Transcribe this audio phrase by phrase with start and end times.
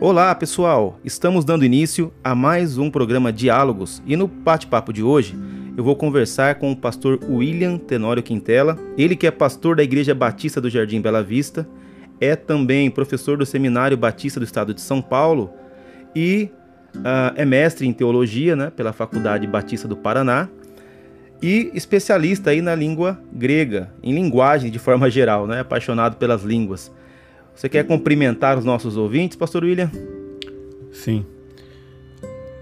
[0.00, 1.00] Olá, pessoal!
[1.04, 5.36] Estamos dando início a mais um programa Diálogos e no bate-papo de hoje
[5.76, 10.14] eu vou conversar com o pastor William Tenório Quintela, ele que é pastor da Igreja
[10.14, 11.68] Batista do Jardim Bela Vista,
[12.20, 15.50] é também professor do Seminário Batista do Estado de São Paulo
[16.14, 16.48] e
[16.94, 20.48] uh, é mestre em teologia né, pela Faculdade Batista do Paraná
[21.42, 26.88] e especialista aí na língua grega, em linguagem de forma geral, né, apaixonado pelas línguas.
[27.58, 29.90] Você quer cumprimentar os nossos ouvintes, Pastor William?
[30.92, 31.26] Sim.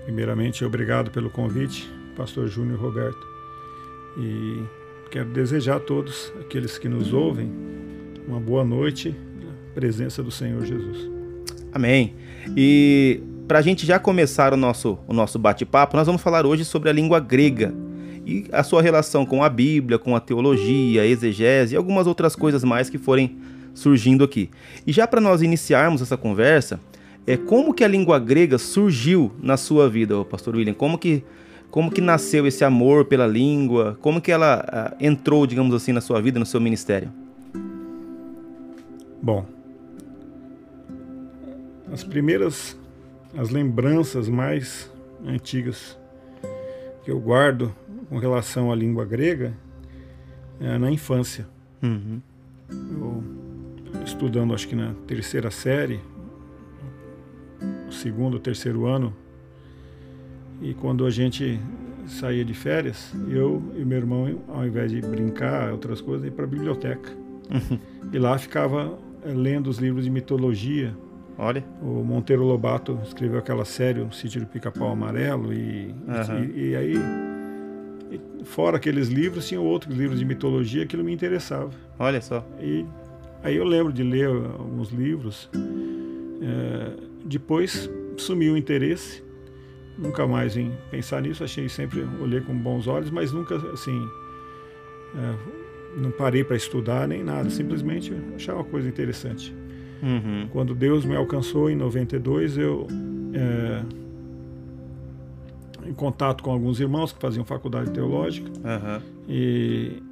[0.04, 1.86] Primeiramente, obrigado pelo convite,
[2.16, 3.20] Pastor Júnior Roberto.
[4.18, 4.62] E
[5.10, 7.52] quero desejar a todos aqueles que nos ouvem
[8.26, 11.10] uma boa noite na presença do Senhor Jesus.
[11.74, 12.14] Amém.
[12.56, 16.64] E para a gente já começar o nosso, o nosso bate-papo, nós vamos falar hoje
[16.64, 17.74] sobre a língua grega
[18.24, 22.34] e a sua relação com a Bíblia, com a teologia, a exegese e algumas outras
[22.34, 23.36] coisas mais que forem
[23.76, 24.50] surgindo aqui.
[24.86, 26.80] E já para nós iniciarmos essa conversa,
[27.26, 30.74] é como que a língua grega surgiu na sua vida, pastor William?
[30.74, 31.22] Como que
[31.70, 33.98] como que nasceu esse amor pela língua?
[34.00, 37.12] Como que ela uh, entrou, digamos assim, na sua vida, no seu ministério?
[39.20, 39.44] Bom,
[41.92, 42.78] as primeiras,
[43.36, 44.90] as lembranças mais
[45.26, 45.98] antigas
[47.04, 47.74] que eu guardo
[48.08, 49.52] com relação à língua grega
[50.60, 51.46] é na infância.
[51.82, 52.22] Uhum.
[52.70, 53.45] Eu
[54.04, 56.00] estudando acho que na terceira série,
[57.90, 59.14] segundo, terceiro ano,
[60.60, 61.60] e quando a gente
[62.06, 66.44] saía de férias, eu e meu irmão, ao invés de brincar, outras coisas, ia para
[66.44, 67.10] a biblioteca.
[67.50, 67.78] Uhum.
[68.12, 70.96] E lá ficava eh, lendo os livros de mitologia.
[71.38, 71.62] Olha.
[71.82, 76.44] O Monteiro Lobato escreveu aquela série, O Sítio do Pica-Pau Amarelo, e, uhum.
[76.54, 76.94] e, e, aí,
[78.44, 81.70] fora aqueles livros, tinha outros livros de mitologia, aquilo me interessava.
[81.98, 82.46] Olha só.
[82.60, 82.86] E
[83.46, 85.48] Aí eu lembro de ler alguns livros.
[86.42, 89.22] É, depois sumiu o interesse.
[89.96, 91.44] Nunca mais em pensar nisso.
[91.44, 93.96] Achei sempre olhei com bons olhos, mas nunca assim
[95.14, 95.34] é,
[95.96, 97.48] não parei para estudar nem nada.
[97.48, 99.54] Simplesmente achava uma coisa interessante.
[100.02, 100.48] Uhum.
[100.50, 102.88] Quando Deus me alcançou em 92, eu
[103.32, 103.82] é,
[105.88, 109.00] em contato com alguns irmãos que faziam faculdade teológica uhum.
[109.28, 110.02] e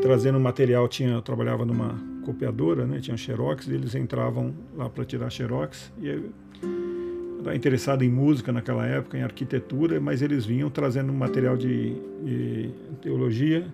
[0.00, 3.00] trazendo material tinha eu trabalhava numa copiadora, né?
[3.00, 6.30] Tinha xerox, e eles entravam lá para tirar xerox e eu
[7.38, 12.70] estava interessado em música naquela época, em arquitetura, mas eles vinham trazendo material de, de
[13.00, 13.66] teologia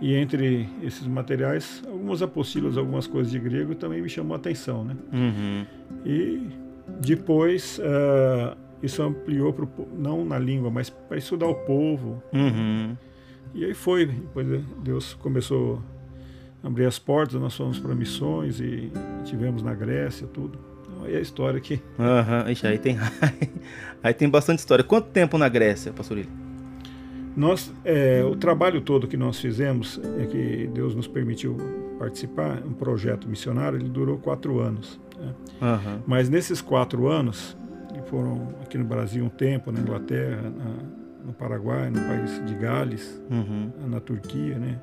[0.00, 4.84] e entre esses materiais algumas apostilas, algumas coisas de grego também me chamou a atenção,
[4.84, 4.96] né?
[5.12, 5.66] Uhum.
[6.04, 6.48] E
[7.00, 12.20] depois uh, isso ampliou pro, não na língua, mas para estudar o povo.
[12.32, 12.96] Uhum.
[13.54, 14.48] E aí foi, depois
[14.82, 15.80] Deus começou
[16.64, 18.90] abrir as portas, nós fomos para missões e
[19.24, 20.58] tivemos na Grécia, tudo.
[20.82, 21.80] Então, aí é a história aqui.
[21.98, 22.98] Aham, uhum, aí tem
[24.02, 24.82] aí tem bastante história.
[24.82, 26.44] Quanto tempo na Grécia, pastor Ilha?
[27.36, 31.56] Nós, é, o trabalho todo que nós fizemos, é que Deus nos permitiu
[31.98, 35.00] participar, um projeto missionário, ele durou quatro anos.
[35.18, 35.34] Né?
[35.60, 36.02] Uhum.
[36.06, 37.56] Mas nesses quatro anos,
[37.92, 42.54] que foram aqui no Brasil um tempo, na Inglaterra, na, no Paraguai, no país de
[42.54, 43.72] Gales, uhum.
[43.88, 44.78] na Turquia, né?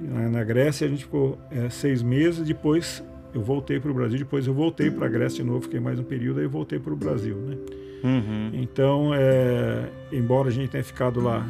[0.00, 3.02] Na Grécia a gente ficou é, seis meses, depois
[3.34, 5.98] eu voltei para o Brasil, depois eu voltei para a Grécia de novo, fiquei mais
[5.98, 7.56] um período, aí eu voltei para o Brasil, né?
[8.02, 8.50] Uhum.
[8.54, 11.46] Então, é, embora a gente tenha ficado lá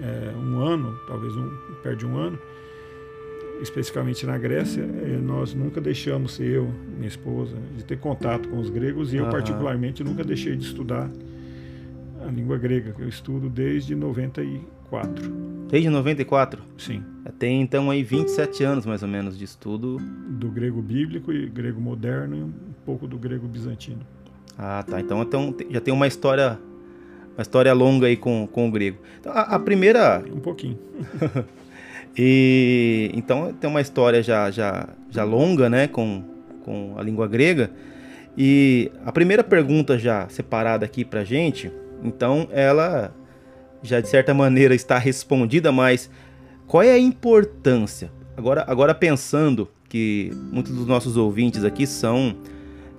[0.00, 1.50] é, um ano, talvez um,
[1.82, 2.38] perto de um ano,
[3.60, 8.70] especificamente na Grécia, é, nós nunca deixamos, eu, minha esposa, de ter contato com os
[8.70, 11.10] gregos e eu, particularmente, nunca deixei de estudar
[12.26, 15.49] a língua grega, que eu estudo desde 94.
[15.70, 16.62] Desde 94?
[16.76, 17.02] Sim.
[17.38, 19.98] Tem então aí 27 anos mais ou menos de estudo.
[19.98, 22.52] Do grego bíblico e grego moderno e um
[22.84, 24.00] pouco do grego bizantino.
[24.58, 25.00] Ah, tá.
[25.00, 26.58] Então, então já tem uma história
[27.36, 28.98] uma história longa aí com, com o grego.
[29.18, 30.22] Então, a, a primeira.
[30.30, 30.78] Um pouquinho.
[32.18, 36.22] e então tem uma história já, já, já longa, né, com,
[36.64, 37.70] com a língua grega.
[38.36, 43.12] E a primeira pergunta já separada aqui pra gente, então ela
[43.82, 46.10] já de certa maneira está respondida, mas
[46.66, 48.10] qual é a importância?
[48.36, 52.36] Agora, agora pensando que muitos dos nossos ouvintes aqui são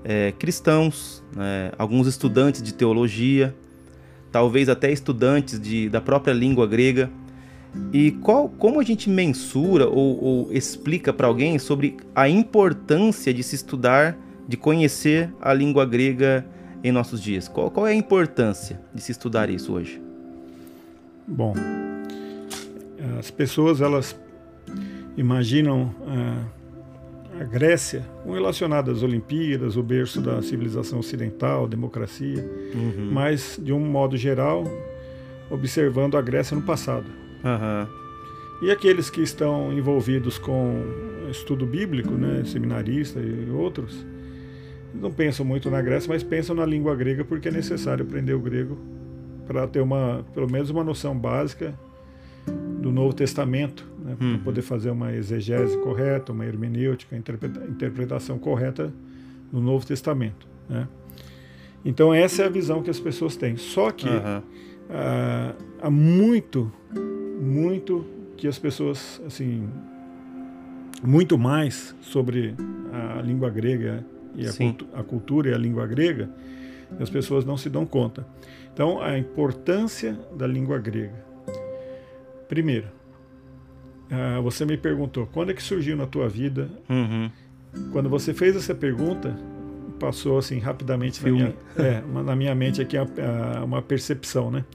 [0.04, 3.56] é, cristãos, né, alguns estudantes de teologia,
[4.32, 7.10] talvez até estudantes de, da própria língua grega.
[7.94, 13.42] E qual, como a gente mensura ou, ou explica para alguém sobre a importância de
[13.42, 14.18] se estudar,
[14.48, 16.46] de conhecer a língua grega
[16.84, 17.48] em nossos dias?
[17.48, 20.11] Qual, qual é a importância de se estudar isso hoje?
[21.28, 21.54] Bom,
[23.20, 24.16] as pessoas elas
[25.18, 33.10] imaginam a, a Grécia, relacionada às Olimpíadas, o berço da civilização ocidental, democracia, uhum.
[33.12, 34.64] mas de um modo geral,
[35.50, 37.06] observando a Grécia no passado.
[37.44, 38.68] Uhum.
[38.68, 40.84] E aqueles que estão envolvidos com
[41.30, 44.06] estudo bíblico, né, seminarista e outros,
[44.94, 48.40] não pensam muito na Grécia, mas pensam na língua grega porque é necessário aprender o
[48.40, 48.78] grego
[49.52, 51.78] para ter uma, pelo menos uma noção básica
[52.82, 54.40] do Novo Testamento, né, para uhum.
[54.40, 58.94] poder fazer uma exegese correta, uma hermenêutica, interpreta, interpretação correta
[59.52, 60.48] do Novo Testamento.
[60.70, 60.88] Né?
[61.84, 63.58] Então essa é a visão que as pessoas têm.
[63.58, 64.42] Só que uhum.
[64.90, 66.72] ah, há muito,
[67.42, 68.06] muito
[68.38, 69.68] que as pessoas, assim,
[71.04, 72.56] muito mais sobre
[73.18, 76.30] a língua grega e a, cultu a cultura e a língua grega,
[77.00, 78.26] as pessoas não se dão conta.
[78.74, 81.26] Então, a importância da língua grega.
[82.48, 82.88] Primeiro,
[84.12, 86.70] uh, você me perguntou quando é que surgiu na tua vida.
[86.90, 87.30] Uhum.
[87.92, 89.36] Quando você fez essa pergunta,
[90.02, 92.98] passou assim rapidamente na minha, é, na minha mente aqui
[93.64, 94.66] uma percepção, né?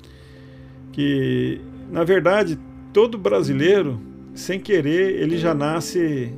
[0.93, 1.61] Que
[1.91, 2.59] na verdade
[2.93, 4.01] todo brasileiro,
[4.33, 6.33] sem querer, ele já nasce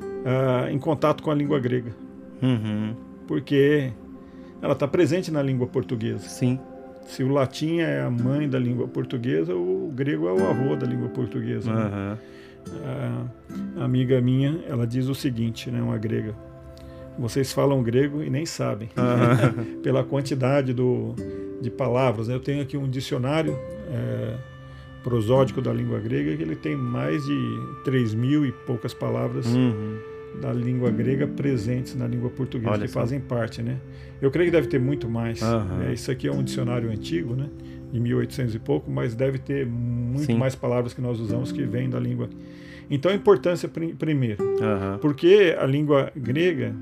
[0.00, 1.94] uh, em contato com a língua grega,
[2.42, 2.96] uhum.
[3.28, 3.92] porque
[4.62, 6.28] ela está presente na língua portuguesa.
[6.28, 6.58] Sim.
[7.06, 10.86] Se o latim é a mãe da língua portuguesa, o grego é o avô da
[10.86, 11.70] língua portuguesa.
[11.70, 11.76] Uhum.
[11.76, 12.18] Né?
[13.76, 16.34] A amiga minha, ela diz o seguinte, né, uma grega.
[17.18, 19.80] Vocês falam grego e nem sabem, uhum.
[19.82, 21.14] pela quantidade do,
[21.60, 22.28] de palavras.
[22.28, 22.34] Né?
[22.34, 23.58] Eu tenho aqui um dicionário
[23.88, 24.36] é,
[25.02, 29.98] prosódico da língua grega que ele tem mais de 3 mil e poucas palavras uhum.
[30.40, 33.78] Da língua grega presentes na língua portuguesa, Olha que fazem parte, né?
[34.20, 35.40] Eu creio que deve ter muito mais.
[35.42, 35.82] Uhum.
[35.88, 37.48] É, isso aqui é um dicionário antigo, né?
[37.92, 40.38] De 1800 e pouco, mas deve ter muito Sim.
[40.38, 42.28] mais palavras que nós usamos que vêm da língua.
[42.90, 44.98] Então a importância primeiro, uhum.
[45.00, 46.74] porque a língua grega,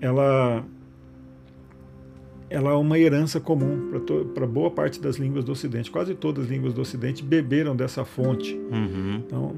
[0.00, 0.64] ela
[2.48, 3.90] ela é uma herança comum
[4.34, 5.90] para boa parte das línguas do Ocidente.
[5.90, 8.54] Quase todas as línguas do Ocidente beberam dessa fonte.
[8.54, 9.16] Uhum.
[9.26, 9.56] Então,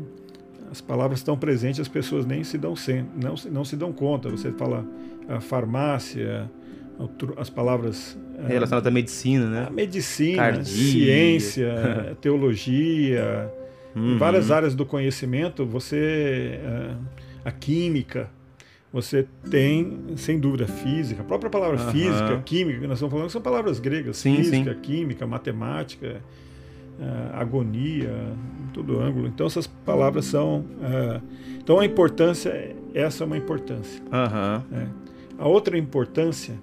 [0.70, 4.28] as palavras estão presentes, as pessoas nem se dão sem, não, não se dão conta.
[4.28, 4.84] Você fala
[5.28, 6.50] a farmácia,
[7.36, 9.66] as palavras é, relacionadas à medicina, né?
[9.66, 13.52] A medicina, ciência, teologia,
[13.94, 14.18] uhum.
[14.18, 15.64] várias áreas do conhecimento.
[15.66, 16.94] Você é,
[17.44, 18.30] a química,
[18.92, 21.22] você tem, sem dúvida, física.
[21.22, 21.90] A própria palavra uhum.
[21.90, 24.16] física, química, que nós estamos falando, são palavras gregas.
[24.16, 24.80] Sim, física, sim.
[24.80, 26.22] química, matemática,
[26.98, 28.12] uh, agonia,
[28.72, 29.26] todo ângulo.
[29.26, 30.60] Então, essas palavras são.
[30.60, 31.22] Uh,
[31.58, 34.02] então, a importância, essa é uma importância.
[34.02, 34.78] Uhum.
[34.78, 34.86] É.
[35.38, 36.54] A outra importância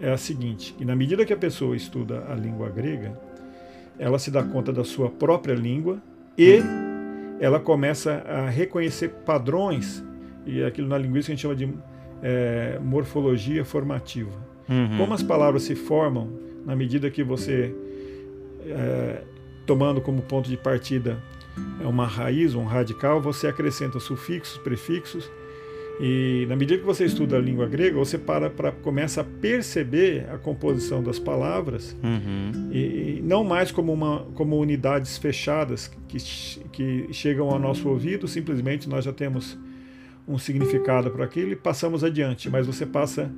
[0.00, 3.18] é a seguinte: que na medida que a pessoa estuda a língua grega,
[3.98, 6.00] ela se dá conta da sua própria língua
[6.36, 6.60] e
[7.40, 10.04] ela começa a reconhecer padrões,
[10.46, 11.68] e aquilo na linguística a gente chama de
[12.22, 14.30] é, morfologia formativa.
[14.68, 14.98] Uhum.
[14.98, 16.30] Como as palavras se formam
[16.64, 17.74] na medida que você,
[18.66, 19.22] é,
[19.68, 21.18] tomando como ponto de partida
[21.80, 25.30] uma raiz, um radical, você acrescenta sufixos, prefixos
[26.00, 30.26] e na medida que você estuda a língua grega, você para para começa a perceber
[30.32, 32.70] a composição das palavras uhum.
[32.72, 36.18] e, e, não mais como uma como unidades fechadas que,
[36.72, 38.26] que chegam ao nosso ouvido.
[38.26, 39.58] Simplesmente nós já temos
[40.26, 42.48] um significado para aquilo e passamos adiante.
[42.48, 43.30] Mas você passa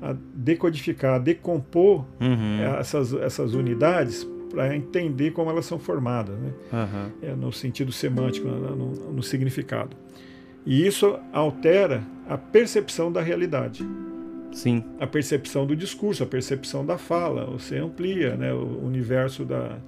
[0.00, 2.62] a decodificar, a decompor uhum.
[2.78, 6.52] essas essas unidades para entender como elas são formadas, né?
[6.72, 7.10] Uhum.
[7.22, 9.94] É, no sentido semântico, no, no, no significado.
[10.64, 13.86] E isso altera a percepção da realidade.
[14.52, 14.82] Sim.
[14.98, 17.44] A percepção do discurso, a percepção da fala.
[17.46, 19.78] Você amplia né, o universo da,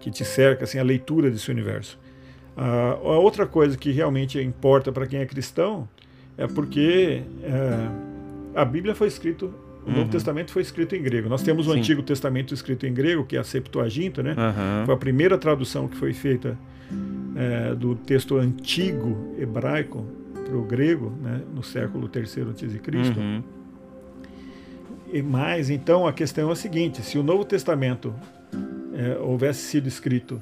[0.00, 1.98] que te cerca, assim, a leitura desse universo.
[2.56, 5.88] a outra coisa que realmente importa para quem é cristão
[6.36, 9.48] é porque é, a Bíblia foi escrita,
[9.88, 10.08] o Novo uhum.
[10.08, 11.30] Testamento foi escrito em grego.
[11.30, 11.78] Nós temos o Sim.
[11.78, 14.32] Antigo Testamento escrito em grego, que é a Septuaginta, né?
[14.32, 14.84] Uhum.
[14.84, 16.58] Foi a primeira tradução que foi feita
[17.34, 20.06] é, do texto antigo hebraico
[20.44, 23.18] para o grego, né, no século III a.C.
[23.18, 23.42] Uhum.
[25.10, 28.14] E mais, então, a questão é a seguinte: se o Novo Testamento
[28.94, 30.40] é, houvesse sido escrito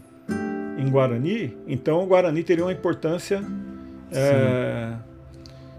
[0.76, 3.45] em Guarani, então o Guarani teria uma importância
[4.11, 4.95] é,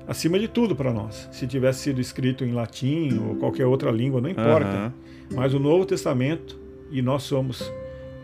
[0.07, 1.27] acima de tudo para nós.
[1.31, 4.93] Se tivesse sido escrito em latim ou qualquer outra língua, não importa.
[5.31, 5.35] Uhum.
[5.35, 6.57] Mas o Novo Testamento,
[6.89, 7.71] e nós somos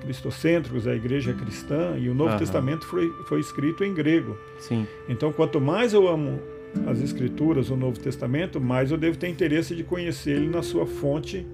[0.01, 4.37] cristocêntricos, a igreja cristã, e o Novo Testamento foi, foi escrito em grego.
[4.59, 4.87] Sim.
[5.07, 6.39] Então, quanto mais eu amo
[6.87, 10.85] as Escrituras, o Novo Testamento, mais eu devo ter interesse de conhecer ele na sua
[10.85, 11.45] fonte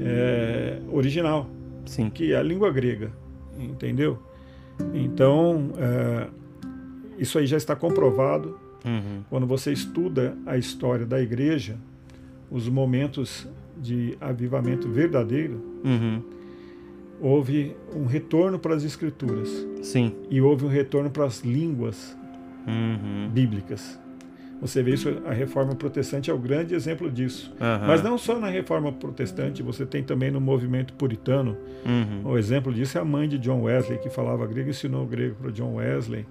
[0.00, 1.48] é, original,
[1.86, 2.10] Sim.
[2.10, 3.12] que é a língua grega,
[3.58, 4.18] entendeu?
[4.92, 6.26] Então, é,
[7.18, 9.22] isso aí já está comprovado uhum.
[9.30, 11.76] quando você estuda a história da igreja,
[12.50, 15.60] os momentos de avivamento verdadeiro.
[15.84, 16.22] Uhum.
[17.20, 19.48] Houve um retorno para as escrituras.
[19.82, 20.14] Sim.
[20.30, 22.16] E houve um retorno para as línguas
[22.66, 23.30] uhum.
[23.32, 23.98] bíblicas.
[24.60, 27.52] Você vê isso, a reforma protestante é o grande exemplo disso.
[27.60, 27.86] Uhum.
[27.86, 31.56] Mas não só na reforma protestante, você tem também no movimento puritano.
[31.84, 32.32] Uhum.
[32.32, 35.34] O exemplo disso é a mãe de John Wesley, que falava grego e ensinou grego
[35.34, 36.24] para John Wesley.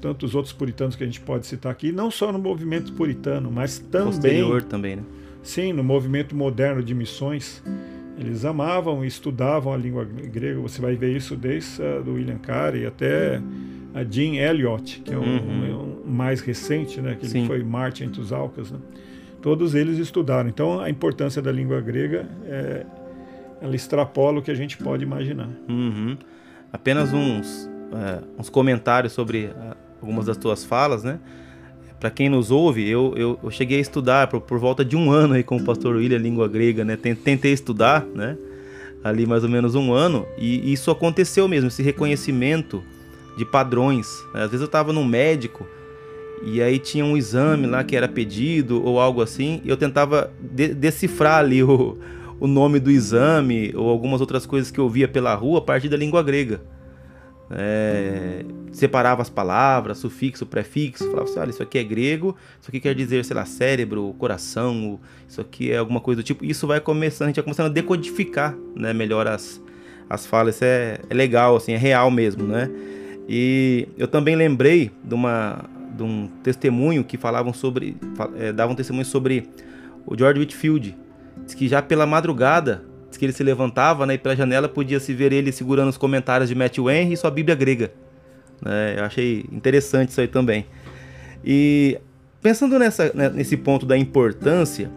[0.00, 3.78] Tantos outros puritanos que a gente pode citar aqui, não só no movimento puritano, mas
[3.78, 4.06] também.
[4.06, 5.02] Posterior também, né?
[5.42, 7.62] Sim, no movimento moderno de missões.
[8.18, 10.60] Eles amavam e estudavam a língua grega.
[10.60, 13.40] Você vai ver isso desde uh, do William Carey até
[13.94, 16.02] a Jean Elliott, que é o uhum.
[16.06, 18.70] um, um mais recente, né, que ele foi Marte entre os Alcas.
[18.70, 18.78] Né?
[19.40, 20.48] Todos eles estudaram.
[20.48, 22.86] Então, a importância da língua grega, é,
[23.60, 25.48] ela extrapola o que a gente pode imaginar.
[25.68, 26.16] Uhum.
[26.72, 31.18] Apenas uns, é, uns comentários sobre uh, algumas das tuas falas, né?
[32.00, 35.10] Para quem nos ouve, eu, eu, eu, cheguei a estudar por, por volta de um
[35.12, 36.96] ano aí com o pastor William língua grega, né?
[36.96, 38.36] Tentei estudar, né?
[39.04, 42.82] Ali mais ou menos um ano, e isso aconteceu mesmo, esse reconhecimento
[43.36, 44.08] de padrões.
[44.34, 45.66] Às vezes eu estava num médico
[46.44, 50.32] e aí tinha um exame lá que era pedido ou algo assim, e eu tentava
[50.40, 51.98] de decifrar ali o,
[52.40, 55.88] o nome do exame ou algumas outras coisas que eu via pela rua a partir
[55.88, 56.60] da língua grega.
[57.54, 62.80] É, separava as palavras, sufixo, prefixo, falava assim, olha, isso aqui é grego, isso aqui
[62.80, 66.44] quer dizer, sei lá, cérebro, coração, isso aqui é alguma coisa do tipo.
[66.44, 69.60] Isso vai começando, a gente vai começando a decodificar, né, melhor as,
[70.08, 70.56] as falas.
[70.56, 72.70] Isso é, é legal, assim, é real mesmo, né?
[73.28, 77.96] E eu também lembrei de, uma, de um testemunho que falavam sobre,
[78.36, 79.48] é, davam testemunho sobre
[80.06, 80.96] o George Whitfield.
[81.56, 82.84] Que já pela madrugada,
[83.18, 86.48] que ele se levantava né, e pela janela podia se ver ele segurando os comentários
[86.48, 87.92] de Matthew Henry e sua Bíblia grega.
[88.64, 90.66] É, eu achei interessante isso aí também.
[91.44, 91.98] E
[92.40, 94.90] pensando nessa, né, nesse ponto da importância,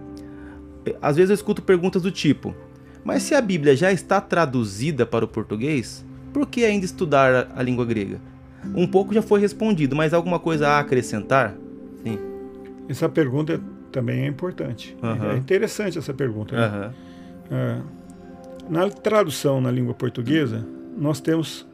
[1.02, 2.56] às vezes eu escuto perguntas do tipo:
[3.04, 7.64] mas se a Bíblia já está traduzida para o português, por que ainda estudar a
[7.64, 8.20] língua grega?
[8.76, 11.56] Um pouco já foi respondido, mas alguma coisa a acrescentar?
[12.04, 12.18] Sim.
[12.90, 14.98] Essa pergunta também é importante.
[15.02, 15.32] Uhum.
[15.32, 16.56] É interessante essa pergunta.
[16.56, 16.68] Né?
[16.68, 17.56] Uhum.
[17.56, 17.82] É,
[18.70, 20.66] na tradução na língua portuguesa,
[20.98, 21.66] nós temos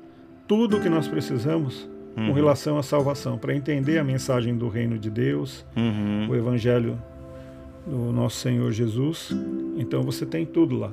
[0.48, 2.28] tudo o que nós precisamos uhum.
[2.28, 6.30] com relação à salvação, para entender a mensagem do reino de Deus, uhum.
[6.30, 7.02] o evangelho
[7.86, 9.30] do nosso Senhor Jesus.
[9.78, 10.92] Então você tem tudo lá.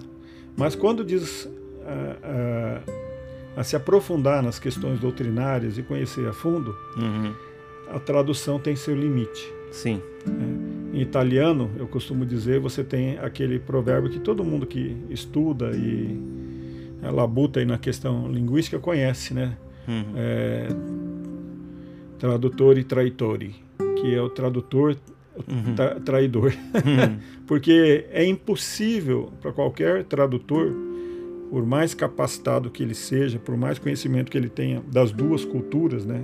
[0.57, 1.49] Mas quando diz
[3.57, 7.33] a se aprofundar nas questões doutrinárias e conhecer a fundo, uhum.
[7.91, 9.53] a tradução tem seu limite.
[9.73, 10.01] Sim.
[10.27, 10.68] É,
[10.99, 16.21] em italiano, eu costumo dizer, você tem aquele provérbio que todo mundo que estuda e
[17.03, 19.57] é, labuta aí na questão linguística conhece, né?
[19.87, 20.13] Uhum.
[20.17, 20.69] É,
[22.19, 23.55] tradutor e traitore,
[24.01, 24.97] que é o tradutor
[25.49, 25.75] uhum.
[25.77, 26.53] tra traidor.
[26.75, 27.19] Uhum.
[27.47, 30.75] Porque é impossível para qualquer tradutor
[31.51, 36.05] por mais capacitado que ele seja, por mais conhecimento que ele tenha das duas culturas,
[36.05, 36.23] né,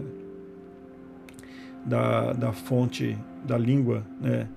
[1.85, 4.49] da, da fonte da língua né,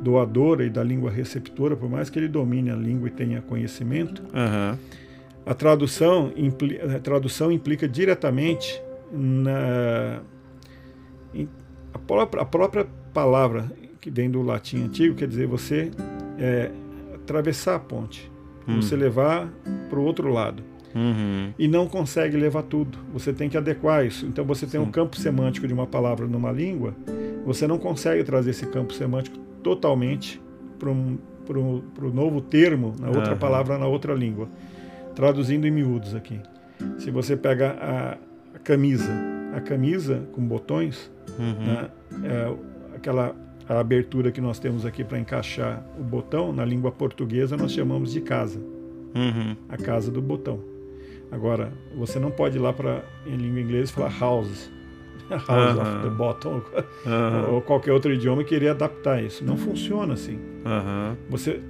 [0.00, 4.22] doadora e da língua receptora, por mais que ele domine a língua e tenha conhecimento,
[4.22, 4.78] uhum.
[5.44, 8.80] a, tradução impli, a tradução implica diretamente
[9.12, 10.20] na
[11.92, 15.90] a própria, a própria palavra que vem do latim antigo, quer dizer, você
[16.38, 16.70] é,
[17.14, 18.30] atravessar a ponte
[18.68, 18.80] hum.
[18.80, 19.48] você levar
[19.88, 20.62] para o outro lado.
[20.96, 21.52] Uhum.
[21.58, 22.96] E não consegue levar tudo.
[23.12, 24.24] Você tem que adequar isso.
[24.24, 24.86] Então você tem Sim.
[24.86, 26.94] um campo semântico de uma palavra numa língua,
[27.44, 30.40] você não consegue trazer esse campo semântico totalmente
[30.78, 31.18] para um,
[31.50, 33.38] o novo termo na outra uhum.
[33.38, 34.48] palavra na outra língua.
[35.14, 36.40] Traduzindo em miúdos aqui.
[36.98, 38.12] Se você pega a,
[38.56, 39.12] a camisa,
[39.54, 41.66] a camisa com botões, uhum.
[41.66, 41.88] né,
[42.24, 43.34] é aquela
[43.68, 48.12] a abertura que nós temos aqui para encaixar o botão, na língua portuguesa nós chamamos
[48.12, 48.60] de casa.
[49.14, 49.56] Uhum.
[49.68, 50.75] A casa do botão.
[51.30, 54.70] Agora, você não pode ir lá para em língua inglesa falar house.
[55.28, 55.82] house uhum.
[55.82, 56.62] of the bottom.
[57.04, 57.54] Uhum.
[57.54, 59.44] Ou qualquer outro idioma e querer adaptar isso.
[59.44, 60.38] Não funciona assim.
[61.28, 61.60] Você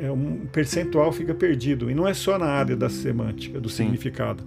[0.00, 1.90] é, um percentual fica perdido.
[1.90, 3.84] E não é só na área da semântica, do Sim.
[3.84, 4.42] significado.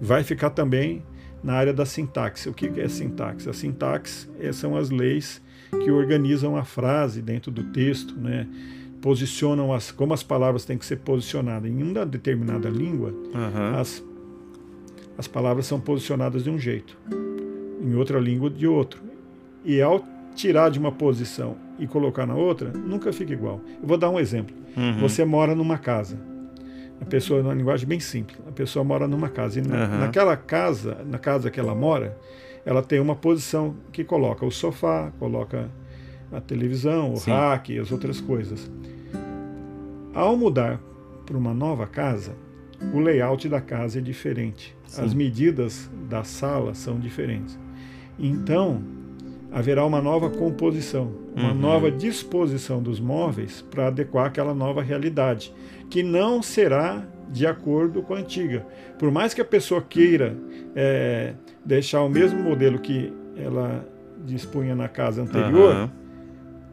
[0.00, 1.02] Vai ficar também
[1.42, 2.48] na área da sintaxe.
[2.48, 3.48] O que é sintaxe?
[3.48, 8.46] A sintaxe é, são as leis que organizam a frase dentro do texto, né?
[9.00, 11.70] Posicionam as, como as palavras têm que ser posicionadas.
[11.70, 13.78] Em uma determinada língua, uhum.
[13.78, 14.02] as,
[15.16, 16.96] as palavras são posicionadas de um jeito,
[17.80, 19.02] em outra língua de outro.
[19.64, 23.60] E ao tirar de uma posição e colocar na outra, nunca fica igual.
[23.80, 24.54] Eu vou dar um exemplo.
[24.76, 25.00] Uhum.
[25.00, 26.18] Você mora numa casa.
[27.00, 29.60] A pessoa, numa linguagem bem simples, a pessoa mora numa casa.
[29.60, 29.98] E na, uhum.
[30.00, 32.16] naquela casa, na casa que ela mora,
[32.64, 35.70] ela tem uma posição que coloca o sofá, coloca
[36.32, 37.30] a televisão, o Sim.
[37.30, 38.70] rack e as outras coisas.
[40.14, 40.80] Ao mudar
[41.24, 42.32] para uma nova casa,
[42.92, 44.76] o layout da casa é diferente.
[44.86, 45.02] Sim.
[45.02, 47.58] As medidas da sala são diferentes.
[48.18, 48.82] Então,
[49.52, 51.54] haverá uma nova composição, uma uhum.
[51.54, 55.52] nova disposição dos móveis para adequar aquela nova realidade,
[55.88, 58.66] que não será de acordo com a antiga.
[58.98, 60.36] Por mais que a pessoa queira
[60.74, 63.86] é, deixar o mesmo modelo que ela
[64.24, 65.90] dispunha na casa anterior, uhum.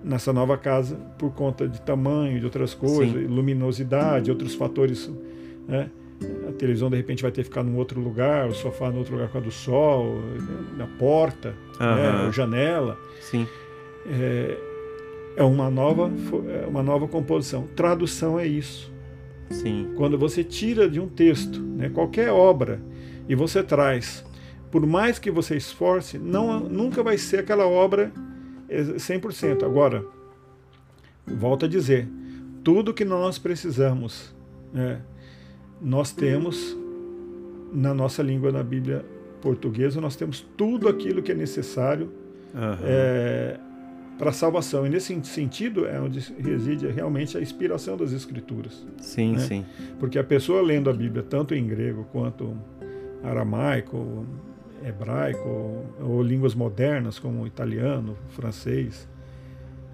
[0.05, 3.27] Nessa nova casa, por conta de tamanho, de outras coisas, Sim.
[3.27, 5.11] luminosidade, outros fatores.
[5.67, 5.89] Né?
[6.47, 9.13] A televisão de repente vai ter que ficar num outro lugar, o sofá no outro
[9.13, 10.21] lugar por causa do sol,
[10.77, 12.25] na porta, uhum.
[12.25, 12.31] né?
[12.31, 12.97] janela.
[13.19, 13.47] Sim.
[14.07, 14.57] É,
[15.37, 16.11] é uma nova,
[16.63, 17.67] é uma nova composição.
[17.75, 18.93] Tradução é isso.
[19.49, 19.91] Sim.
[19.95, 22.79] Quando você tira de um texto, né, qualquer obra,
[23.27, 24.23] e você traz,
[24.71, 28.11] por mais que você esforce, não, nunca vai ser aquela obra
[28.69, 29.63] 100%.
[29.63, 30.05] Agora,
[31.25, 32.07] volto a dizer,
[32.63, 34.35] tudo que nós precisamos,
[34.73, 35.01] né,
[35.81, 36.75] nós temos
[37.71, 39.05] na nossa língua, na Bíblia
[39.41, 42.11] portuguesa, nós temos tudo aquilo que é necessário
[42.53, 42.77] uhum.
[42.83, 43.59] é,
[44.17, 44.87] para a salvação.
[44.87, 48.85] E nesse sentido é onde reside realmente a inspiração das Escrituras.
[48.97, 49.39] Sim, né?
[49.39, 49.65] sim.
[49.99, 52.57] Porque a pessoa lendo a Bíblia tanto em grego quanto
[53.23, 54.25] aramaico,
[54.83, 59.07] hebraico ou línguas modernas como italiano, francês,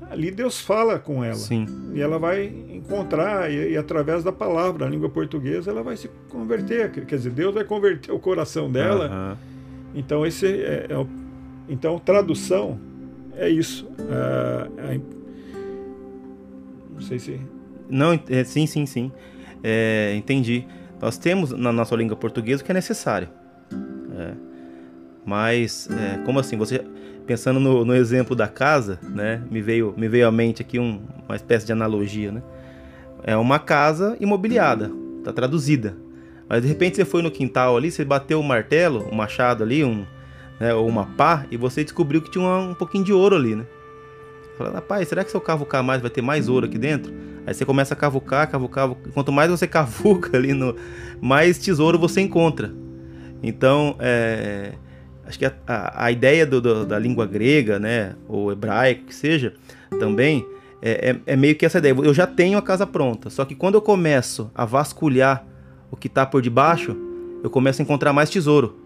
[0.09, 1.35] ali Deus fala com ela.
[1.35, 1.65] Sim.
[1.93, 6.09] E ela vai encontrar, e, e, através da palavra, a língua portuguesa, ela vai se
[6.29, 6.91] converter.
[6.91, 9.05] Quer dizer, Deus vai converter o coração dela.
[9.05, 9.37] Uh -huh.
[9.95, 11.05] Então, esse é, é,
[11.69, 12.79] então, tradução
[13.35, 13.87] é isso.
[13.99, 14.99] É, é,
[16.93, 17.39] não sei se.
[17.89, 19.11] Não, é, sim, sim, sim.
[19.63, 20.65] É, entendi.
[21.01, 23.29] Nós temos na nossa língua portuguesa o que é necessário.
[24.17, 24.50] É.
[25.25, 26.57] Mas, é, como assim?
[26.57, 26.83] Você
[27.25, 29.41] pensando no, no, exemplo da casa, né?
[29.49, 32.41] Me veio, me veio à mente aqui um, uma espécie de analogia, né?
[33.23, 34.91] É uma casa imobiliada,
[35.23, 35.95] tá traduzida.
[36.49, 39.63] Mas de repente você foi no quintal ali, você bateu o um martelo, um machado
[39.63, 40.05] ali, um,
[40.59, 43.55] né, ou uma pá, e você descobriu que tinha um, um pouquinho de ouro ali,
[43.55, 43.65] né?
[44.57, 47.13] Falando, rapaz, será que se eu cavucar mais vai ter mais ouro aqui dentro?
[47.45, 50.75] Aí você começa a cavucar, cavucar, quanto mais você cavuca ali, no,
[51.21, 52.73] mais tesouro você encontra.
[53.41, 54.73] Então, é,
[55.31, 59.15] acho que a, a, a ideia do, do, da língua grega, né, ou hebraico, que
[59.15, 59.53] seja,
[59.97, 60.45] também,
[60.81, 61.95] é, é, é, meio que essa ideia.
[62.03, 65.45] Eu já tenho a casa pronta, só que quando eu começo a vasculhar
[65.89, 66.95] o que está por debaixo,
[67.41, 68.77] eu começo a encontrar mais tesouro.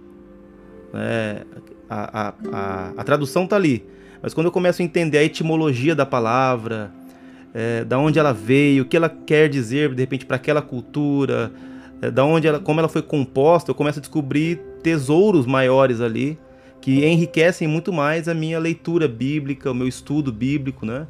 [0.94, 1.44] É,
[1.90, 3.86] a, a, a, tradução está ali,
[4.22, 6.92] mas quando eu começo a entender a etimologia da palavra,
[7.54, 11.52] é, da onde ela veio, o que ela quer dizer de repente para aquela cultura,
[12.02, 16.38] é, da onde ela, como ela foi composta, eu começo a descobrir tesouros maiores ali
[16.80, 21.08] que enriquecem muito mais a minha leitura bíblica, o meu estudo bíblico, né?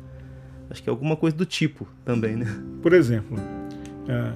[0.70, 2.46] Acho que é alguma coisa do tipo também, né?
[2.82, 3.38] Por exemplo,
[4.08, 4.32] é,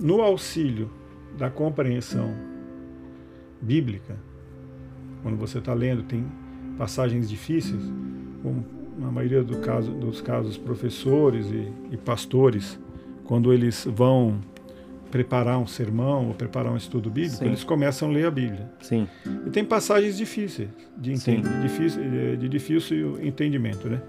[0.00, 0.90] no auxílio
[1.38, 2.34] da compreensão
[3.60, 4.16] bíblica,
[5.22, 6.26] quando você está lendo, tem
[6.76, 7.80] passagens difíceis,
[8.42, 8.66] como
[8.98, 12.80] na maioria do caso, dos casos, professores e, e pastores,
[13.22, 14.40] quando eles vão
[15.12, 17.44] preparar um sermão ou preparar um estudo bíblico, Sim.
[17.46, 18.68] eles começam a ler a Bíblia.
[18.80, 19.06] Sim.
[19.46, 22.02] E tem passagens difíceis de, de, difícil,
[22.38, 24.00] de difícil entendimento, né?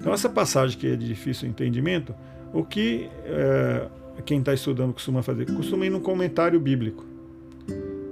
[0.00, 2.14] Então essa passagem que é de difícil entendimento,
[2.52, 3.86] o que é,
[4.24, 5.46] quem está estudando costuma fazer?
[5.54, 7.04] Costuma ir num comentário bíblico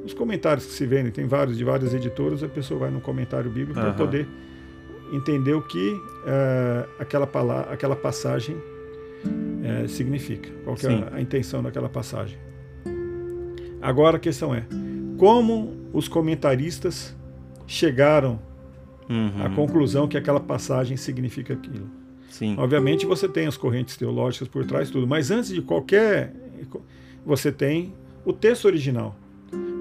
[0.04, 3.50] os comentários que se vendem, tem vários de várias editoras, a pessoa vai no comentário
[3.50, 3.86] bíblico uhum.
[3.86, 4.28] para poder
[5.12, 7.26] entender o que uh, aquela,
[7.70, 8.54] aquela passagem
[9.64, 12.38] uh, significa, qual é a, a intenção daquela passagem.
[13.80, 14.64] Agora a questão é,
[15.18, 17.16] como os comentaristas
[17.66, 18.38] chegaram
[19.08, 19.44] uhum.
[19.44, 21.88] à conclusão que aquela passagem significa aquilo?
[22.30, 22.56] Sim.
[22.58, 26.32] Obviamente você tem as correntes teológicas por trás tudo, mas antes de qualquer
[27.24, 29.14] você tem o texto original.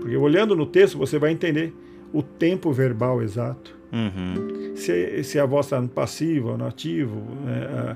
[0.01, 1.73] Porque olhando no texto você vai entender
[2.13, 3.75] o tempo verbal exato.
[3.91, 4.75] Uhum.
[4.75, 7.95] Se, se a voz está no passivo ou no ativo, é,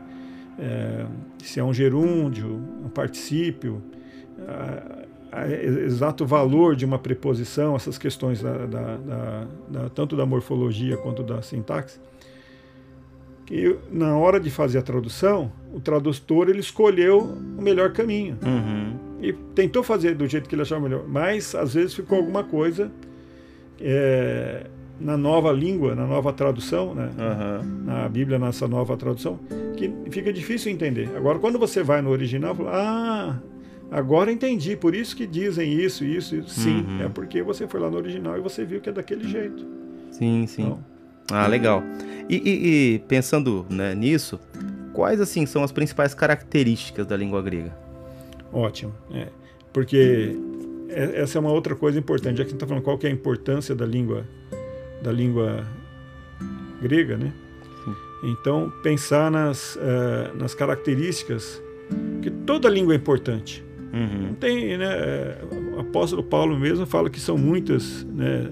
[0.57, 1.05] é,
[1.43, 2.47] se é um gerúndio,
[2.83, 3.81] um particípio,
[5.85, 8.97] exato valor de uma preposição, essas questões da, da,
[9.69, 11.99] da, tanto da morfologia quanto da sintaxe.
[13.45, 18.37] Que na hora de fazer a tradução, o tradutor ele escolheu o melhor caminho.
[18.43, 22.43] Uhum e tentou fazer do jeito que ele achava melhor, mas às vezes ficou alguma
[22.43, 22.91] coisa
[23.79, 24.67] é,
[24.99, 27.09] na nova língua, na nova tradução, né?
[27.17, 27.85] Uhum.
[27.85, 29.39] na Bíblia, nessa nova tradução,
[29.75, 31.09] que fica difícil entender.
[31.15, 33.39] Agora, quando você vai no original, fala, ah,
[33.91, 36.49] agora entendi, por isso que dizem isso, isso, isso.
[36.49, 37.05] Sim, uhum.
[37.05, 39.65] é porque você foi lá no original e você viu que é daquele jeito.
[40.11, 40.63] Sim, sim.
[40.63, 40.83] Então,
[41.31, 41.83] ah, legal.
[42.29, 44.39] E, e, e pensando né, nisso,
[44.93, 47.77] quais assim são as principais características da língua grega?
[48.51, 48.93] Ótimo.
[49.11, 49.27] É,
[49.71, 50.35] porque
[50.89, 52.37] é, essa é uma outra coisa importante.
[52.37, 54.25] Já que a gente está falando qual que é a importância da língua,
[55.01, 55.65] da língua
[56.81, 57.33] grega, né?
[57.83, 57.95] Sim.
[58.23, 61.61] Então, pensar nas, uh, nas características,
[62.21, 63.63] que toda língua é importante.
[63.93, 64.33] Uhum.
[64.35, 65.37] Tem, né, é,
[65.75, 68.51] o apóstolo Paulo mesmo fala que são muitas né,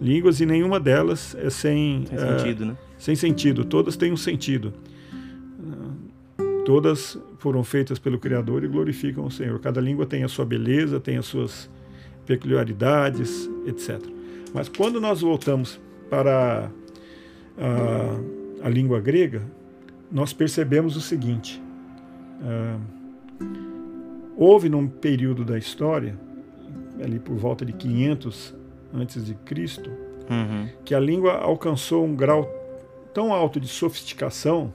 [0.00, 2.76] línguas e nenhuma delas é sem, sem uh, sentido, né?
[2.98, 4.72] Sem sentido, todas têm um sentido.
[6.64, 9.58] Todas foram feitas pelo Criador e glorificam o Senhor.
[9.58, 11.68] Cada língua tem a sua beleza, tem as suas
[12.24, 14.00] peculiaridades, etc.
[14.52, 16.70] Mas quando nós voltamos para
[17.58, 19.42] a, a língua grega,
[20.10, 21.62] nós percebemos o seguinte:
[22.40, 22.80] uh,
[24.36, 26.18] houve num período da história,
[27.02, 28.54] ali por volta de 500
[28.94, 29.90] antes de Cristo,
[30.30, 30.68] uhum.
[30.84, 32.44] que a língua alcançou um grau
[33.14, 34.72] tão alto de sofisticação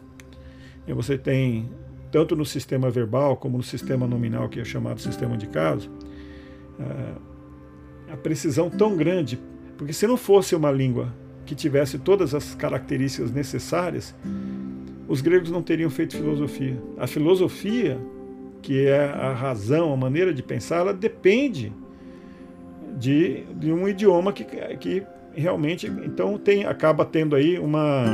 [0.87, 1.69] e você tem,
[2.11, 5.91] tanto no sistema verbal como no sistema nominal, que é chamado sistema de caso,
[8.11, 9.37] a precisão tão grande,
[9.77, 11.13] porque se não fosse uma língua
[11.45, 14.13] que tivesse todas as características necessárias,
[15.07, 16.77] os gregos não teriam feito filosofia.
[16.97, 17.97] A filosofia,
[18.61, 21.71] que é a razão, a maneira de pensar, ela depende
[22.97, 28.05] de, de um idioma que, que realmente então tem acaba tendo aí uma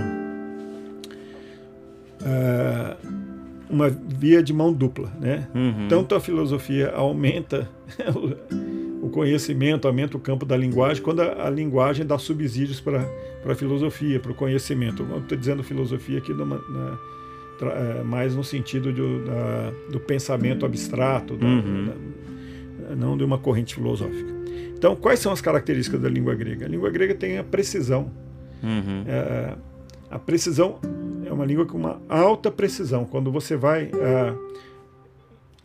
[2.22, 3.24] uh,
[3.70, 5.48] uma via de mão dupla, né?
[5.56, 5.88] Uhum.
[5.88, 7.68] Tanto a filosofia aumenta
[9.14, 13.08] conhecimento, aumenta o campo da linguagem, quando a, a linguagem dá subsídios para
[13.46, 15.06] a filosofia, para o conhecimento.
[15.18, 16.98] Estou dizendo filosofia aqui numa, na,
[17.58, 21.86] tra, é, mais no sentido de, da, do pensamento abstrato, da, uhum.
[21.86, 24.34] da, não de uma corrente filosófica.
[24.76, 26.66] Então, quais são as características da língua grega?
[26.66, 28.12] A língua grega tem a precisão.
[28.62, 29.04] Uhum.
[29.08, 29.56] É,
[30.10, 30.80] a precisão
[31.26, 33.06] é uma língua com uma alta precisão.
[33.06, 34.34] Quando você vai é,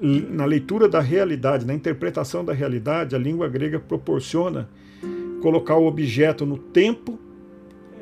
[0.00, 4.68] na leitura da realidade, na interpretação da realidade, a língua grega proporciona
[5.42, 7.18] colocar o objeto no tempo,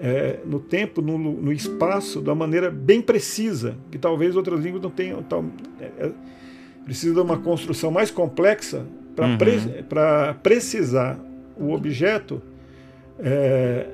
[0.00, 4.90] é, no tempo, no, no, espaço, da maneira bem precisa, que talvez outras línguas não
[4.90, 5.22] tenham.
[5.22, 5.44] Tal,
[5.80, 6.12] é, é
[6.85, 9.38] precisa de uma construção mais complexa para uhum.
[9.38, 9.59] pre,
[10.42, 11.18] precisar
[11.56, 12.40] o objeto
[13.18, 13.88] é,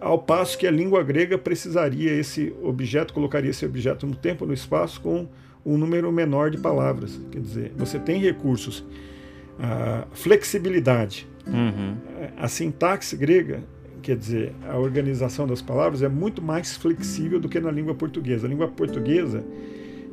[0.00, 4.52] ao passo que a língua grega precisaria esse objeto, colocaria esse objeto no tempo, no
[4.52, 5.28] espaço, com
[5.68, 7.20] um número menor de palavras.
[7.30, 8.84] Quer dizer, você tem recursos.
[9.60, 11.28] A flexibilidade.
[11.46, 11.96] Uhum.
[12.36, 13.62] A sintaxe grega,
[14.00, 18.46] quer dizer, a organização das palavras é muito mais flexível do que na língua portuguesa.
[18.46, 19.44] A língua portuguesa,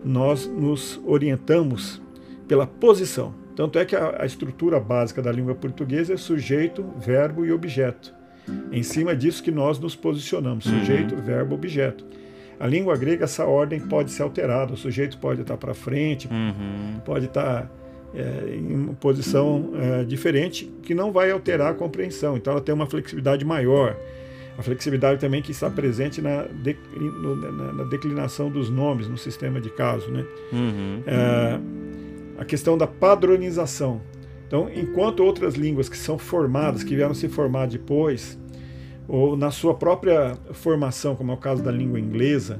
[0.03, 2.01] nós nos orientamos
[2.47, 3.33] pela posição.
[3.55, 8.13] Tanto é que a, a estrutura básica da língua portuguesa é sujeito, verbo e objeto.
[8.71, 10.79] Em cima disso que nós nos posicionamos, uhum.
[10.79, 11.21] sujeito, uhum.
[11.21, 12.05] verbo, objeto.
[12.59, 16.99] A língua grega, essa ordem pode ser alterada, o sujeito pode estar para frente, uhum.
[17.03, 17.69] pode estar
[18.13, 22.37] é, em uma posição é, diferente, que não vai alterar a compreensão.
[22.37, 23.95] Então ela tem uma flexibilidade maior.
[24.57, 29.69] A flexibilidade também que está presente na, na, na declinação dos nomes no sistema de
[29.69, 30.09] caso.
[30.09, 30.25] Né?
[30.53, 31.03] Uhum.
[31.05, 31.59] É,
[32.37, 34.01] a questão da padronização.
[34.47, 38.39] Então, enquanto outras línguas que são formadas, que vieram se formar depois,
[39.07, 42.59] ou na sua própria formação, como é o caso da língua inglesa,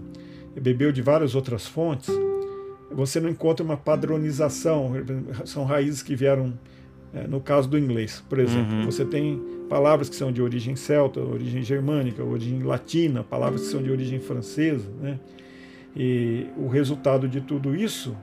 [0.60, 2.10] bebeu de várias outras fontes,
[2.91, 4.93] você não encontra uma padronização.
[5.45, 6.53] São raízes que vieram,
[7.13, 8.73] é, no caso do inglês, por exemplo.
[8.73, 8.86] Uhum.
[8.86, 13.81] Você tem palavras que são de origem celta, origem germânica, origem latina, palavras que são
[13.81, 14.88] de origem francesa.
[15.01, 15.19] Né?
[15.95, 18.15] E o resultado de tudo isso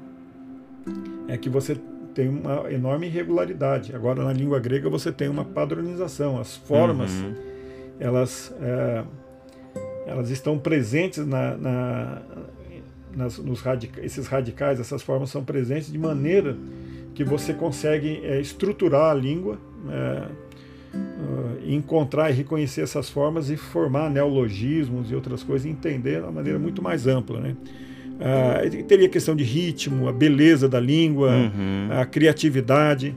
[1.29, 1.77] é que você
[2.15, 3.95] tem uma enorme irregularidade.
[3.95, 6.39] Agora, na língua grega, você tem uma padronização.
[6.39, 7.35] As formas, uhum.
[8.03, 9.05] Elas, é,
[10.07, 12.23] elas estão presentes na, na
[13.17, 16.57] nas, nos radica esses radicais, essas formas são presentes de maneira
[17.15, 19.59] que você consegue é, estruturar a língua,
[19.91, 20.23] é,
[20.95, 26.33] uh, encontrar e reconhecer essas formas e formar neologismos e outras coisas, entender de uma
[26.33, 27.39] maneira muito mais ampla.
[27.41, 27.57] Né?
[28.15, 31.89] Uh, teria a questão de ritmo, a beleza da língua, uhum.
[31.91, 33.15] a criatividade,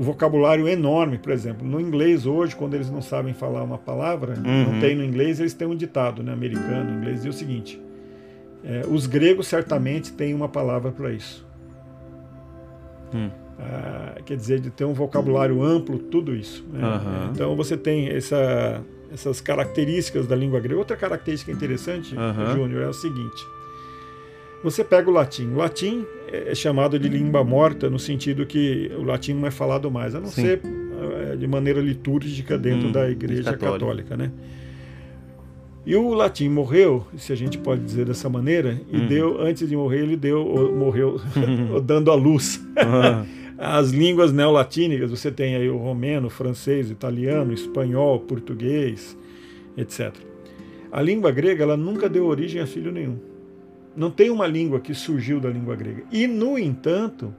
[0.00, 1.68] o vocabulário enorme, por exemplo.
[1.68, 4.72] No inglês hoje, quando eles não sabem falar uma palavra, uhum.
[4.72, 7.78] não tem no inglês, eles têm um ditado, né, americano, inglês, diz o seguinte:
[8.64, 11.46] é, os gregos certamente têm uma palavra para isso.
[13.14, 13.28] Hum.
[13.58, 16.64] Uh, quer dizer, de ter um vocabulário amplo, tudo isso.
[16.72, 16.82] Né?
[16.82, 17.30] Uhum.
[17.34, 18.82] Então você tem essa,
[19.12, 20.78] essas características da língua grega.
[20.78, 22.54] Outra característica interessante, uhum.
[22.54, 23.44] Júnior, é o seguinte
[24.62, 25.52] você pega o latim.
[25.52, 29.90] O latim é chamado de língua morta no sentido que o latim não é falado
[29.90, 30.42] mais, a não Sim.
[30.42, 30.60] ser
[31.30, 33.78] é, de maneira litúrgica dentro hum, da Igreja Católica.
[33.78, 34.30] Católica, né?
[35.84, 39.06] E o latim morreu, se a gente pode dizer dessa maneira, e uhum.
[39.06, 40.44] deu, antes de morrer, ele deu,
[40.76, 41.20] morreu
[41.82, 42.56] dando a luz.
[42.76, 43.40] Uhum.
[43.58, 48.20] As línguas neolatínicas, você tem aí o romeno, o francês, o italiano, o espanhol, o
[48.20, 49.16] português,
[49.76, 50.14] etc.
[50.92, 53.29] A língua grega, ela nunca deu origem a filho nenhum.
[53.96, 56.04] Não tem uma língua que surgiu da língua grega.
[56.12, 57.34] E, no entanto,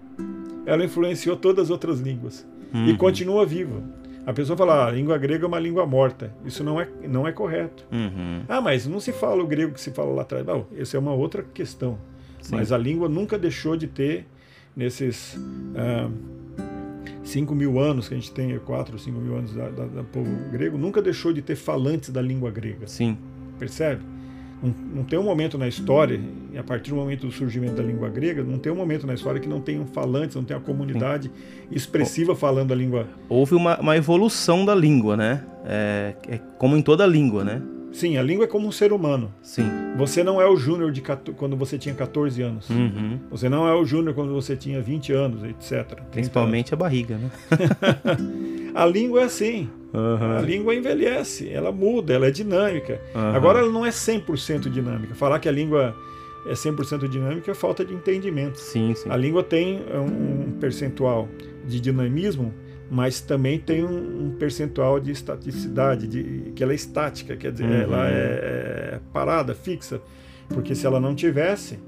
[0.66, 2.46] ela influenciou todas as outras línguas.
[2.74, 2.88] Uhum.
[2.88, 3.82] E continua viva.
[4.26, 6.34] A pessoa fala, ah, a língua grega é uma língua morta.
[6.46, 7.86] Isso não é, não é correto.
[7.92, 8.44] Uhum.
[8.48, 10.46] Ah, mas não se fala o grego que se fala lá atrás.
[10.46, 11.98] Não, essa é uma outra questão.
[12.42, 12.56] Sim.
[12.56, 14.28] Mas a língua nunca deixou de ter,
[14.76, 15.40] nesses
[15.76, 16.10] ah,
[17.24, 20.78] 5 mil anos que a gente tem, 4 ou 5 mil anos da povo grego,
[20.78, 22.88] nunca deixou de ter falantes da língua grega.
[22.88, 23.18] Sim.
[23.58, 24.04] Percebe?
[24.62, 26.20] Não, tem um momento na história,
[26.58, 29.42] a partir do momento do surgimento da língua grega, não tem um momento na história
[29.42, 31.68] que não tenham falantes, não tenha uma comunidade Sim.
[31.72, 33.08] expressiva falando a língua.
[33.28, 35.44] Houve uma, uma evolução da língua, né?
[35.66, 37.62] É, é, como em toda língua, né?
[37.92, 39.34] Sim, a língua é como um ser humano.
[39.42, 39.70] Sim.
[39.98, 41.02] Você não é o júnior de
[41.36, 42.70] quando você tinha 14 anos.
[42.70, 43.20] Uhum.
[43.30, 46.00] Você não é o júnior quando você tinha 20 anos, etc.
[46.10, 46.74] Principalmente anos.
[46.74, 47.30] a barriga, né?
[48.74, 49.70] a língua é assim.
[49.94, 50.38] Uhum.
[50.38, 53.02] A língua envelhece, ela muda, ela é dinâmica.
[53.14, 53.36] Uhum.
[53.36, 55.14] Agora ela não é 100% dinâmica.
[55.16, 55.96] Falar que a língua
[56.46, 58.58] é 100% dinâmica é falta de entendimento.
[58.60, 59.10] Sim, sim.
[59.10, 61.28] A língua tem um percentual
[61.66, 62.54] de dinamismo,
[62.90, 67.82] mas também tem um, percentual de estaticidade, de, que ela é estática, quer dizer, uhum.
[67.82, 70.02] ela é, é, parada, fixa.
[70.50, 71.80] Porque se ela não tivesse,